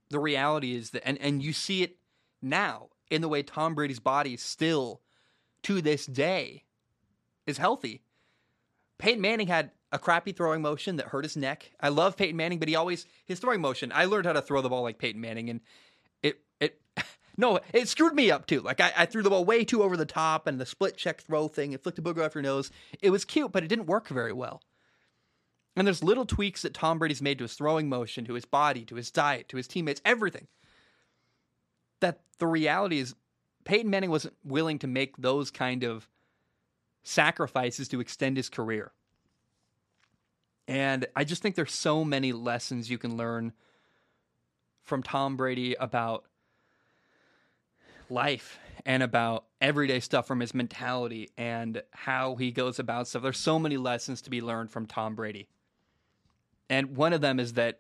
the 0.10 0.20
reality 0.20 0.76
is 0.76 0.92
that 0.92 1.08
and, 1.08 1.18
and 1.20 1.44
you 1.44 1.54
see 1.54 1.84
it 1.84 1.98
now 2.42 2.90
in 3.10 3.22
the 3.22 3.28
way 3.28 3.44
Tom 3.44 3.76
Brady's 3.76 4.00
body 4.00 4.38
still 4.38 5.02
to 5.64 5.82
this 5.82 6.06
day 6.06 6.64
is 7.46 7.58
healthy. 7.58 8.02
Peyton 8.98 9.22
Manning 9.22 9.48
had 9.48 9.72
a 9.92 10.00
crappy 10.00 10.32
throwing 10.32 10.62
motion 10.62 10.98
that 10.98 11.08
hurt 11.08 11.24
his 11.24 11.36
neck. 11.36 11.72
I 11.80 11.90
love 11.90 12.18
Peyton 12.18 12.36
Manning, 12.36 12.60
but 12.60 12.68
he 12.68 12.76
always 12.76 13.06
his 13.26 13.40
throwing 13.40 13.62
motion. 13.62 13.92
I 13.94 14.06
learned 14.06 14.26
how 14.26 14.34
to 14.34 14.42
throw 14.42 14.62
the 14.62 14.70
ball 14.70 14.84
like 14.84 15.00
Peyton 15.00 15.22
Manning, 15.22 15.50
and 15.50 15.62
it 16.22 16.40
it 16.60 16.80
no, 17.38 17.60
it 17.74 17.88
screwed 17.88 18.14
me 18.14 18.30
up 18.30 18.46
too. 18.46 18.62
Like 18.62 18.80
I, 18.80 18.92
I 18.96 19.06
threw 19.06 19.24
the 19.24 19.30
ball 19.30 19.46
way 19.46 19.66
too 19.66 19.84
over 19.84 19.98
the 19.98 20.06
top, 20.06 20.48
and 20.48 20.60
the 20.60 20.66
split 20.66 20.98
check 20.98 21.22
throw 21.22 21.48
thing, 21.48 21.72
it 21.72 21.82
flicked 21.82 22.00
a 22.00 22.02
booger 22.02 22.26
off 22.26 22.36
your 22.36 22.42
nose. 22.42 22.72
It 23.02 23.10
was 23.10 23.26
cute, 23.26 23.52
but 23.52 23.64
it 23.64 23.68
didn't 23.68 23.88
work 23.88 24.08
very 24.08 24.34
well. 24.34 24.62
And 25.80 25.88
there's 25.88 26.04
little 26.04 26.26
tweaks 26.26 26.64
that 26.64 26.74
Tom 26.74 27.00
Brady's 27.00 27.22
made 27.22 27.38
to 27.38 27.46
his 27.46 27.54
throwing 27.54 27.88
motion, 27.88 28.26
to 28.26 28.34
his 28.34 28.44
body, 28.44 28.84
to 28.84 28.96
his 28.96 29.12
diet, 29.12 29.48
to 29.48 29.56
his 29.56 29.66
teammates, 29.66 30.02
everything. 30.04 30.48
That 32.02 32.20
the 32.38 32.48
reality 32.48 33.00
is, 33.00 33.16
Peyton 33.64 33.90
Manning 33.90 34.10
wasn't 34.10 34.36
willing 34.44 34.78
to 34.80 34.88
make 34.88 35.16
those 35.16 35.50
kind 35.50 35.86
of 35.86 36.10
sacrifices 37.04 37.88
to 37.88 38.02
extend 38.02 38.36
his 38.36 38.50
career. 38.50 38.92
And 40.68 41.08
I 41.16 41.24
just 41.24 41.42
think 41.42 41.56
there's 41.56 41.74
so 41.74 42.04
many 42.04 42.34
lessons 42.34 42.90
you 42.90 42.98
can 42.98 43.16
learn 43.16 43.54
from 44.84 45.02
Tom 45.02 45.38
Brady 45.38 45.76
about 45.80 46.26
life 48.10 48.60
and 48.86 49.02
about 49.02 49.46
everyday 49.62 50.02
stuff 50.02 50.28
from 50.28 50.42
his 50.42 50.54
mentality 50.54 51.30
and 51.38 51.84
how 51.92 52.36
he 52.36 52.52
goes 52.52 52.80
about 52.80 53.08
stuff. 53.08 53.24
There's 53.24 53.38
so 53.38 53.58
many 53.58 53.78
lessons 53.78 54.22
to 54.24 54.30
be 54.30 54.42
learned 54.42 54.72
from 54.72 54.86
Tom 54.86 55.16
Brady. 55.16 55.48
And 56.70 56.96
one 56.96 57.14
of 57.14 57.22
them 57.22 57.40
is 57.40 57.54
that 57.54 57.80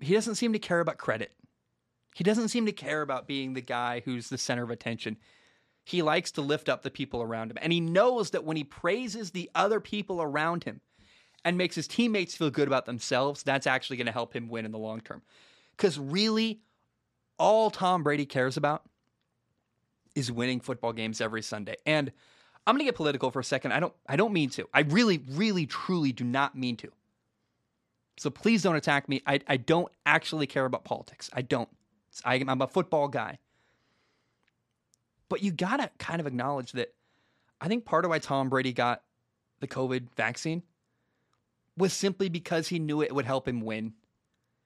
he 0.00 0.14
doesn't 0.14 0.36
seem 0.36 0.52
to 0.52 0.58
care 0.58 0.80
about 0.80 0.98
credit. 0.98 1.32
He 2.14 2.24
doesn't 2.24 2.48
seem 2.48 2.66
to 2.66 2.72
care 2.72 3.02
about 3.02 3.26
being 3.26 3.52
the 3.52 3.60
guy 3.60 4.02
who's 4.04 4.28
the 4.28 4.38
center 4.38 4.62
of 4.62 4.70
attention. 4.70 5.18
He 5.84 6.02
likes 6.02 6.32
to 6.32 6.40
lift 6.40 6.68
up 6.68 6.82
the 6.82 6.90
people 6.90 7.22
around 7.22 7.50
him. 7.50 7.58
And 7.60 7.72
he 7.72 7.80
knows 7.80 8.30
that 8.30 8.44
when 8.44 8.56
he 8.56 8.64
praises 8.64 9.30
the 9.30 9.50
other 9.54 9.80
people 9.80 10.22
around 10.22 10.64
him, 10.64 10.80
and 11.46 11.56
makes 11.56 11.76
his 11.76 11.86
teammates 11.86 12.34
feel 12.34 12.50
good 12.50 12.66
about 12.66 12.86
themselves, 12.86 13.44
that's 13.44 13.68
actually 13.68 13.96
going 13.96 14.06
to 14.06 14.12
help 14.12 14.34
him 14.34 14.48
win 14.48 14.64
in 14.64 14.72
the 14.72 14.78
long 14.78 15.00
term. 15.00 15.22
Because 15.76 15.96
really, 15.96 16.60
all 17.38 17.70
Tom 17.70 18.02
Brady 18.02 18.26
cares 18.26 18.56
about 18.56 18.82
is 20.16 20.32
winning 20.32 20.58
football 20.58 20.92
games 20.92 21.20
every 21.20 21.42
Sunday. 21.42 21.76
And 21.86 22.10
I'm 22.66 22.74
going 22.74 22.80
to 22.80 22.84
get 22.84 22.96
political 22.96 23.30
for 23.30 23.38
a 23.38 23.44
second. 23.44 23.70
I 23.72 23.78
don't 23.78 23.94
I 24.08 24.16
don't 24.16 24.32
mean 24.32 24.50
to. 24.50 24.68
I 24.74 24.80
really 24.80 25.22
really 25.30 25.66
truly 25.66 26.10
do 26.10 26.24
not 26.24 26.58
mean 26.58 26.76
to. 26.78 26.90
So 28.18 28.30
please 28.30 28.62
don't 28.62 28.76
attack 28.76 29.08
me. 29.08 29.22
I 29.26 29.40
I 29.46 29.56
don't 29.56 29.90
actually 30.04 30.46
care 30.46 30.64
about 30.64 30.84
politics. 30.84 31.30
I 31.32 31.42
don't. 31.42 31.68
I, 32.24 32.42
I'm 32.46 32.62
a 32.62 32.66
football 32.66 33.08
guy. 33.08 33.38
But 35.28 35.42
you 35.42 35.50
got 35.50 35.78
to 35.78 35.90
kind 35.98 36.20
of 36.20 36.26
acknowledge 36.26 36.72
that 36.72 36.94
I 37.60 37.68
think 37.68 37.84
part 37.84 38.04
of 38.04 38.10
why 38.10 38.18
Tom 38.18 38.48
Brady 38.48 38.72
got 38.72 39.02
the 39.60 39.66
COVID 39.66 40.08
vaccine 40.16 40.62
was 41.76 41.92
simply 41.92 42.28
because 42.28 42.68
he 42.68 42.78
knew 42.78 43.02
it 43.02 43.14
would 43.14 43.26
help 43.26 43.46
him 43.46 43.60
win. 43.60 43.94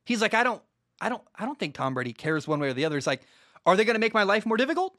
He's 0.04 0.22
like, 0.22 0.34
I 0.34 0.44
don't 0.44 0.62
I 1.00 1.08
don't 1.08 1.22
I 1.34 1.44
don't 1.44 1.58
think 1.58 1.74
Tom 1.74 1.94
Brady 1.94 2.12
cares 2.12 2.46
one 2.46 2.60
way 2.60 2.68
or 2.68 2.72
the 2.72 2.84
other. 2.84 2.96
It's 2.96 3.06
like, 3.06 3.22
are 3.66 3.76
they 3.76 3.84
going 3.84 3.94
to 3.94 4.00
make 4.00 4.14
my 4.14 4.22
life 4.22 4.46
more 4.46 4.56
difficult? 4.56 4.96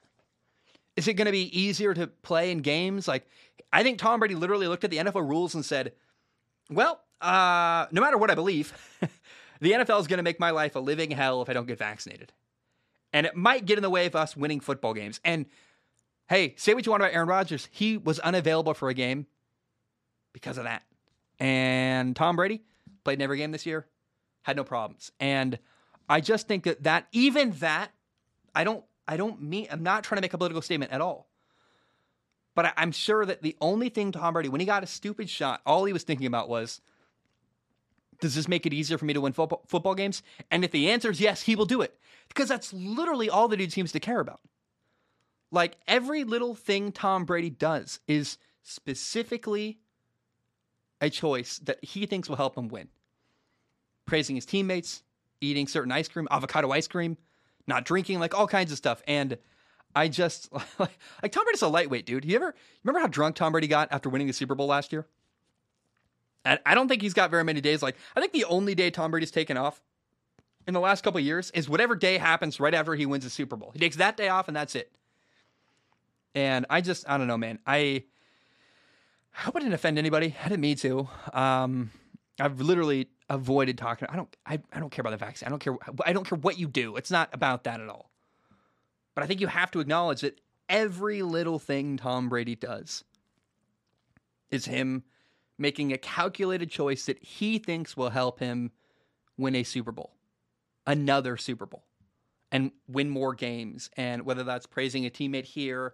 Is 0.96 1.08
it 1.08 1.14
going 1.14 1.28
to 1.28 1.32
be 1.32 1.58
easier 1.58 1.94
to 1.94 2.08
play 2.08 2.52
in 2.52 2.60
games? 2.60 3.08
Like, 3.08 3.26
I 3.72 3.82
think 3.82 3.98
Tom 3.98 4.20
Brady 4.20 4.36
literally 4.36 4.68
looked 4.68 4.84
at 4.84 4.92
the 4.92 4.98
NFL 4.98 5.28
rules 5.28 5.56
and 5.56 5.64
said, 5.64 5.94
well, 6.70 7.02
uh, 7.22 7.88
no 7.92 8.02
matter 8.02 8.18
what 8.18 8.32
I 8.32 8.36
believe, 8.36 8.74
the 9.62 9.72
NFL 9.72 10.00
is 10.02 10.08
going 10.08 10.18
to 10.18 10.24
make 10.24 10.40
my 10.40 10.52
life 10.52 10.76
a 10.76 10.80
living 10.80 11.12
hell 11.12 11.42
if 11.42 11.50
I 11.50 11.54
don't 11.54 11.68
get 11.68 11.78
vaccinated. 11.78 12.32
And 13.14 13.26
it 13.26 13.36
might 13.36 13.66
get 13.66 13.78
in 13.78 13.82
the 13.82 13.90
way 13.90 14.06
of 14.06 14.16
us 14.16 14.36
winning 14.36 14.60
football 14.60 14.94
games. 14.94 15.20
And 15.24 15.46
hey, 16.30 16.56
say 16.58 16.74
what 16.74 16.86
you 16.86 16.92
want 16.92 17.04
about 17.04 17.14
Aaron 17.14 17.28
Rodgers. 17.28 17.68
He 17.72 17.98
was 17.98 18.20
unavailable 18.20 18.74
for 18.74 18.90
a 18.90 18.94
game 18.94 19.28
because 20.34 20.58
of 20.58 20.64
that. 20.64 20.84
And 21.40 22.16
Tom 22.16 22.36
Brady 22.36 22.62
played 23.04 23.16
in 23.16 23.22
every 23.22 23.38
game 23.38 23.52
this 23.52 23.66
year, 23.66 23.86
had 24.44 24.56
no 24.56 24.64
problems. 24.64 25.12
And 25.20 25.60
I 26.08 26.22
just 26.22 26.48
think 26.48 26.64
that 26.64 26.84
that 26.84 27.08
even 27.12 27.52
that, 27.60 27.92
I 28.56 28.64
don't 28.64 28.84
I 29.08 29.18
don't 29.18 29.42
mean, 29.42 29.68
I'm 29.70 29.84
not 29.84 30.04
trying 30.04 30.18
to 30.18 30.22
make 30.22 30.34
a 30.34 30.38
political 30.38 30.62
statement 30.62 30.92
at 30.92 31.02
all. 31.02 31.28
But 32.56 32.66
I, 32.66 32.84
am 32.84 32.92
sure 32.92 33.26
that 33.26 33.42
the 33.42 33.56
only 33.62 33.90
thing 33.90 34.12
Tom 34.12 34.34
Brady, 34.34 34.50
when 34.50 34.60
he 34.60 34.66
got 34.66 34.84
a 34.84 34.88
stupid 34.88 35.30
shot, 35.30 35.62
all 35.66 35.86
he 35.86 35.94
was 35.94 36.04
thinking 36.04 36.28
about 36.28 36.50
was, 36.50 36.82
does 38.22 38.36
this 38.36 38.48
make 38.48 38.66
it 38.66 38.74
easier 38.74 38.98
for 38.98 39.06
me 39.06 39.14
to 39.14 39.22
win 39.22 39.34
football, 39.34 39.64
football 39.68 39.96
games? 39.96 40.24
And 40.50 40.64
if 40.64 40.72
the 40.72 40.90
answer 40.90 41.12
is 41.12 41.20
yes, 41.20 41.42
he 41.42 41.56
will 41.56 41.66
do 41.66 41.82
it. 41.82 42.00
Because 42.30 42.48
that's 42.48 42.72
literally 42.72 43.30
all 43.30 43.50
the 43.50 43.58
dude 43.58 43.74
seems 43.74 43.92
to 43.92 44.00
care 44.00 44.22
about. 44.22 44.40
Like 45.52 45.76
every 45.88 46.24
little 46.24 46.56
thing 46.56 46.94
Tom 46.94 47.26
Brady 47.26 47.50
does 47.50 48.00
is 48.08 48.38
specifically 48.64 49.80
a 51.02 51.10
choice 51.10 51.58
that 51.60 51.84
he 51.84 52.06
thinks 52.06 52.30
will 52.30 52.38
help 52.38 52.58
him 52.58 52.70
win. 52.70 52.88
Praising 54.06 54.36
his 54.36 54.46
teammates, 54.46 55.04
eating 55.42 55.68
certain 55.68 55.92
ice 55.92 56.08
cream, 56.08 56.28
avocado 56.32 56.72
ice 56.72 56.88
cream, 56.88 57.18
not 57.68 57.84
drinking, 57.84 58.20
like 58.20 58.38
all 58.38 58.48
kinds 58.48 58.72
of 58.72 58.78
stuff. 58.78 59.02
And 59.08 59.38
I 59.96 60.08
just 60.08 60.54
like, 60.80 60.98
like 61.24 61.32
Tom 61.32 61.44
Brady's 61.44 61.64
a 61.64 61.68
lightweight, 61.68 62.06
dude. 62.06 62.24
You 62.24 62.36
ever 62.36 62.56
remember 62.84 63.00
how 63.00 63.08
drunk 63.08 63.36
Tom 63.36 63.52
Brady 63.52 63.68
got 63.68 63.92
after 63.92 64.10
winning 64.10 64.28
the 64.28 64.34
Super 64.34 64.56
Bowl 64.56 64.68
last 64.68 64.94
year? 64.94 65.08
And 66.44 66.60
I 66.66 66.76
don't 66.76 66.88
think 66.88 67.02
he's 67.02 67.14
got 67.14 67.30
very 67.30 67.44
many 67.44 67.62
days. 67.62 67.82
Like 67.82 67.96
I 68.16 68.20
think 68.20 68.34
the 68.34 68.46
only 68.46 68.76
day 68.76 68.90
Tom 68.90 69.12
Brady's 69.12 69.32
taken 69.32 69.58
off 69.58 69.82
in 70.68 70.74
the 70.74 70.80
last 70.80 71.04
couple 71.04 71.20
years 71.20 71.52
is 71.52 71.70
whatever 71.70 71.96
day 71.96 72.18
happens 72.18 72.60
right 72.60 72.74
after 72.74 72.96
he 72.96 73.06
wins 73.06 73.24
the 73.24 73.30
Super 73.30 73.56
Bowl. 73.56 73.72
He 73.72 73.80
takes 73.80 73.98
that 73.98 74.18
day 74.18 74.30
off 74.30 74.48
and 74.48 74.56
that's 74.56 74.76
it. 74.76 74.92
And 76.34 76.66
I 76.70 76.82
just 76.82 77.10
I 77.10 77.18
don't 77.18 77.28
know, 77.28 77.38
man. 77.38 77.60
I, 77.66 78.04
I 79.36 79.42
hope 79.42 79.56
I 79.56 79.60
didn't 79.60 79.74
offend 79.74 79.98
anybody. 79.98 80.36
I 80.44 80.50
didn't 80.50 80.62
mean 80.62 80.78
to. 80.78 81.08
Um, 81.34 81.92
I've 82.40 82.60
literally 82.60 83.10
avoided 83.30 83.78
talking. 83.78 84.08
I 84.12 84.16
don't. 84.16 84.36
I, 84.46 84.60
I 84.74 84.80
don't 84.80 84.90
care 84.90 85.04
about 85.04 85.12
the 85.12 85.18
vaccine. 85.18 85.48
I 85.48 85.50
don't 85.50 85.60
care. 85.60 85.78
I 86.06 86.14
don't 86.14 86.28
care 86.28 86.38
what 86.38 86.58
you 86.58 86.68
do. 86.68 86.96
It's 86.96 87.12
not 87.12 87.30
about 87.34 87.66
that 87.66 87.80
at 87.80 87.90
all. 87.90 88.10
But 89.14 89.24
I 89.24 89.28
think 89.28 89.42
you 89.42 89.48
have 89.48 89.72
to 89.72 89.80
acknowledge 89.80 90.22
that 90.22 90.40
every 90.70 91.22
little 91.22 91.60
thing 91.60 91.98
Tom 91.98 92.30
Brady 92.30 92.56
does 92.56 93.04
is 94.50 94.66
him 94.66 95.04
making 95.62 95.94
a 95.94 95.98
calculated 95.98 96.72
choice 96.72 97.06
that 97.06 97.24
he 97.24 97.60
thinks 97.60 97.96
will 97.96 98.10
help 98.10 98.40
him 98.40 98.72
win 99.38 99.56
a 99.56 99.64
Super 99.64 99.92
Bowl, 99.92 100.16
another 100.88 101.38
Super 101.38 101.68
Bowl, 101.68 101.86
and 102.52 102.72
win 102.88 103.10
more 103.10 103.36
games. 103.36 103.90
And 103.96 104.26
whether 104.26 104.44
that's 104.44 104.66
praising 104.66 105.06
a 105.06 105.10
teammate 105.10 105.46
here, 105.46 105.94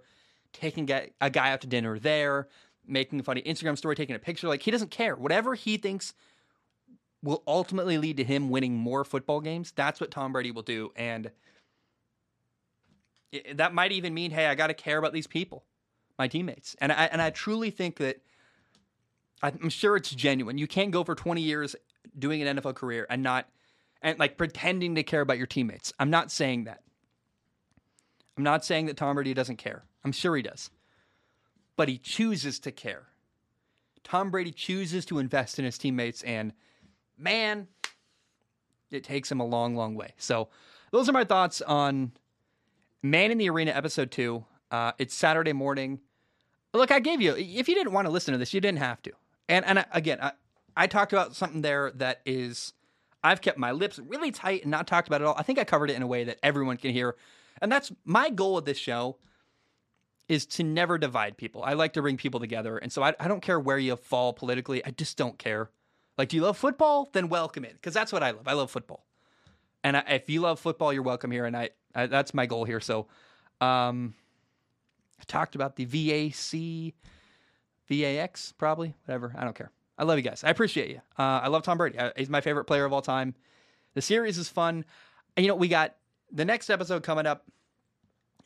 taking 0.54 0.90
a 0.90 1.30
guy 1.30 1.52
out 1.52 1.62
to 1.62 1.68
dinner 1.68 2.00
there, 2.00 2.48
making 2.88 3.20
a 3.20 3.24
funny 3.24 3.42
Instagram 3.42 3.78
story, 3.78 3.96
taking 3.96 4.16
a 4.16 4.20
picture, 4.20 4.48
like 4.48 4.62
he 4.62 4.72
doesn't 4.72 4.92
care. 4.92 5.16
Whatever 5.16 5.54
he 5.54 5.76
thinks 5.76 6.14
will 7.22 7.44
ultimately 7.46 7.98
lead 7.98 8.16
to 8.18 8.24
him 8.24 8.50
winning 8.50 8.76
more 8.76 9.04
football 9.04 9.42
games. 9.42 9.74
That's 9.76 10.00
what 10.00 10.12
Tom 10.12 10.32
Brady 10.32 10.52
will 10.52 10.62
do. 10.62 10.92
And 10.96 11.30
that 13.54 13.74
might 13.74 13.92
even 13.92 14.14
mean, 14.14 14.32
hey, 14.32 14.46
I 14.46 14.56
got 14.56 14.68
to 14.68 14.74
care 14.74 14.98
about 14.98 15.12
these 15.12 15.28
people, 15.28 15.66
my 16.18 16.30
teammates. 16.30 16.78
And 16.80 16.94
I, 16.94 17.06
and 17.12 17.22
I 17.22 17.32
truly 17.32 17.70
think 17.70 17.98
that 17.98 18.22
I'm 19.42 19.70
sure 19.70 19.96
it's 19.96 20.10
genuine. 20.10 20.58
You 20.58 20.68
can't 20.68 20.92
go 20.92 21.04
for 21.04 21.16
20 21.16 21.42
years 21.42 21.76
doing 22.18 22.42
an 22.42 22.58
NFL 22.58 22.76
career 22.76 23.06
and 23.10 23.22
not, 23.22 23.48
and 24.02 24.18
like 24.18 24.38
pretending 24.38 24.96
to 24.96 25.04
care 25.04 25.22
about 25.22 25.38
your 25.38 25.48
teammates. 25.48 25.94
I'm 26.00 26.10
not 26.10 26.32
saying 26.32 26.64
that. 26.64 26.82
I'm 28.36 28.44
not 28.44 28.66
saying 28.66 28.88
that 28.88 28.98
Tom 28.98 29.16
Brady 29.16 29.34
doesn't 29.34 29.58
care. 29.58 29.84
I'm 30.04 30.12
sure 30.12 30.36
he 30.36 30.42
does. 30.42 30.70
But 31.76 31.90
he 31.90 31.98
chooses 31.98 32.60
to 32.62 32.72
care. 32.72 33.08
Tom 34.04 34.32
Brady 34.32 34.52
chooses 34.52 35.06
to 35.08 35.20
invest 35.20 35.60
in 35.60 35.66
his 35.66 35.78
teammates 35.78 36.24
and 36.24 36.54
man, 37.18 37.68
it 38.90 39.04
takes 39.04 39.32
him 39.32 39.40
a 39.40 39.46
long, 39.46 39.76
long 39.76 39.96
way. 39.96 40.14
So 40.18 40.50
those 40.92 41.10
are 41.10 41.14
my 41.14 41.26
thoughts 41.26 41.62
on 41.62 42.14
Man 43.04 43.32
in 43.32 43.38
the 43.38 43.50
Arena 43.50 43.72
episode 43.72 44.12
two. 44.12 44.46
Uh, 44.72 44.94
it's 44.98 45.14
Saturday 45.14 45.54
morning. 45.54 46.00
Look, 46.74 46.92
I 46.92 47.00
gave 47.00 47.22
you. 47.22 47.36
If 47.36 47.68
you 47.68 47.76
didn't 47.76 47.94
want 47.94 48.06
to 48.06 48.12
listen 48.12 48.34
to 48.34 48.38
this, 48.38 48.54
you 48.54 48.62
didn't 48.62 48.80
have 48.80 49.02
to. 49.04 49.12
And 49.50 49.66
and 49.66 49.86
again, 49.92 50.20
I, 50.22 50.32
I 50.76 50.88
talked 50.88 51.14
about 51.14 51.36
something 51.36 51.62
there 51.62 51.92
that 51.96 52.22
is. 52.26 52.74
I've 53.24 53.42
kept 53.42 53.58
my 53.58 53.72
lips 53.72 54.00
really 54.00 54.32
tight 54.32 54.62
and 54.62 54.72
not 54.72 54.88
talked 54.88 55.08
about 55.08 55.22
it 55.22 55.28
all. 55.28 55.36
I 55.38 55.44
think 55.44 55.60
I 55.60 55.64
covered 55.64 55.90
it 55.90 55.96
in 55.96 56.04
a 56.04 56.08
way 56.08 56.24
that 56.26 56.38
everyone 56.44 56.78
can 56.78 56.92
hear. 56.92 57.16
And 57.62 57.72
that's 57.72 57.92
my 58.06 58.30
goal 58.30 58.58
of 58.58 58.66
this 58.66 58.78
show 58.78 59.18
is 60.30 60.46
to 60.46 60.64
never 60.64 60.98
divide 60.98 61.36
people. 61.36 61.64
I 61.64 61.74
like 61.74 61.94
to 61.94 62.02
bring 62.02 62.16
people 62.16 62.40
together. 62.40 62.78
And 62.78 62.92
so 62.92 63.02
I, 63.02 63.16
I 63.20 63.28
don't 63.28 63.42
care 63.42 63.60
where 63.60 63.80
you 63.80 63.96
fall 63.96 64.34
politically. 64.34 64.86
I 64.86 64.92
just 64.92 65.18
don't 65.18 65.38
care. 65.40 65.72
Like, 66.18 66.30
do 66.30 66.38
you 66.38 66.44
love 66.44 66.58
football? 66.58 67.10
Then 67.14 67.30
welcome 67.30 67.64
it 67.64 67.74
because 67.74 67.94
that's 67.94 68.12
what 68.12 68.24
I 68.24 68.32
love. 68.32 68.48
I 68.48 68.54
love 68.54 68.72
football, 68.72 69.06
and 69.84 69.98
I, 69.98 70.04
if 70.10 70.30
you 70.30 70.42
love 70.42 70.60
football, 70.60 70.92
you're 70.92 71.04
welcome 71.04 71.30
here. 71.32 71.46
And 71.46 71.56
I, 71.56 71.70
I 71.94 72.08
that's 72.08 72.34
my 72.34 72.48
goal 72.48 72.66
here. 72.66 72.80
So, 72.80 73.08
um, 73.62 74.16
I 75.20 75.24
talked 75.28 75.54
about 75.54 75.76
the 75.76 75.86
VAC, 75.86 76.94
VAX, 77.88 78.54
probably 78.54 78.96
whatever. 79.06 79.34
I 79.38 79.44
don't 79.44 79.56
care. 79.56 79.72
I 79.98 80.04
love 80.04 80.18
you 80.18 80.24
guys. 80.24 80.44
I 80.44 80.50
appreciate 80.50 80.90
you. 80.90 81.02
Uh, 81.18 81.42
I 81.44 81.48
love 81.48 81.64
Tom 81.64 81.78
Brady. 81.78 82.00
I, 82.00 82.12
he's 82.16 82.30
my 82.30 82.42
favorite 82.42 82.66
player 82.66 82.86
of 82.86 82.94
all 82.94 83.02
time. 83.02 83.34
The 83.96 84.02
series 84.02 84.38
is 84.38 84.50
fun. 84.50 84.86
And, 85.36 85.46
you 85.46 85.52
know, 85.52 85.56
we 85.56 85.68
got 85.68 85.96
the 86.32 86.46
next 86.46 86.70
episode 86.70 87.04
coming 87.04 87.26
up 87.26 87.46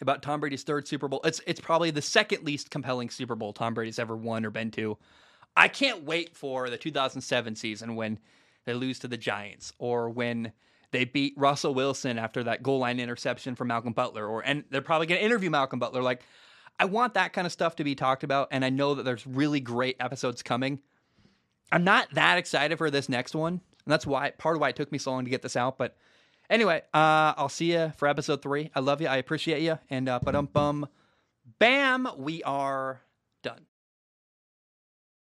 about 0.01 0.21
Tom 0.21 0.39
Brady's 0.39 0.63
third 0.63 0.87
Super 0.87 1.07
Bowl. 1.07 1.21
It's 1.23 1.41
it's 1.45 1.59
probably 1.59 1.91
the 1.91 2.01
second 2.01 2.43
least 2.43 2.71
compelling 2.71 3.09
Super 3.09 3.35
Bowl 3.35 3.53
Tom 3.53 3.73
Brady's 3.73 3.99
ever 3.99 4.15
won 4.15 4.45
or 4.45 4.49
been 4.49 4.71
to. 4.71 4.97
I 5.55 5.67
can't 5.67 6.03
wait 6.03 6.35
for 6.35 6.69
the 6.69 6.77
2007 6.77 7.55
season 7.55 7.95
when 7.95 8.19
they 8.65 8.73
lose 8.73 8.99
to 8.99 9.07
the 9.07 9.17
Giants 9.17 9.73
or 9.77 10.09
when 10.09 10.53
they 10.91 11.05
beat 11.05 11.33
Russell 11.37 11.73
Wilson 11.73 12.17
after 12.17 12.43
that 12.43 12.63
goal 12.63 12.79
line 12.79 12.99
interception 12.99 13.55
from 13.55 13.67
Malcolm 13.67 13.93
Butler 13.93 14.25
or 14.25 14.41
and 14.41 14.63
they're 14.69 14.81
probably 14.81 15.07
going 15.07 15.19
to 15.19 15.25
interview 15.25 15.49
Malcolm 15.49 15.79
Butler 15.79 16.01
like 16.01 16.21
I 16.81 16.85
want 16.85 17.13
that 17.13 17.31
kind 17.31 17.45
of 17.45 17.53
stuff 17.53 17.75
to 17.75 17.83
be 17.83 17.93
talked 17.93 18.23
about 18.23 18.47
and 18.49 18.65
I 18.65 18.71
know 18.71 18.95
that 18.95 19.03
there's 19.03 19.27
really 19.27 19.59
great 19.59 19.97
episodes 19.99 20.41
coming. 20.41 20.79
I'm 21.71 21.83
not 21.83 22.07
that 22.13 22.39
excited 22.39 22.79
for 22.79 22.89
this 22.89 23.07
next 23.07 23.35
one. 23.35 23.53
And 23.53 23.93
that's 23.93 24.07
why 24.07 24.31
part 24.31 24.55
of 24.55 24.61
why 24.61 24.69
it 24.69 24.75
took 24.75 24.91
me 24.91 24.97
so 24.97 25.11
long 25.11 25.23
to 25.23 25.29
get 25.29 25.43
this 25.43 25.55
out, 25.55 25.77
but 25.77 25.95
anyway, 26.49 26.81
uh, 26.91 27.37
I'll 27.37 27.49
see 27.49 27.73
you 27.73 27.93
for 27.97 28.07
episode 28.07 28.41
3. 28.41 28.71
I 28.73 28.79
love 28.79 28.99
you. 28.99 29.07
I 29.07 29.17
appreciate 29.17 29.61
you 29.61 29.77
and 29.91 30.09
uh 30.09 30.19
um 30.25 30.49
bum 30.51 30.87
bam, 31.59 32.07
we 32.17 32.41
are 32.41 33.01
done. 33.43 33.67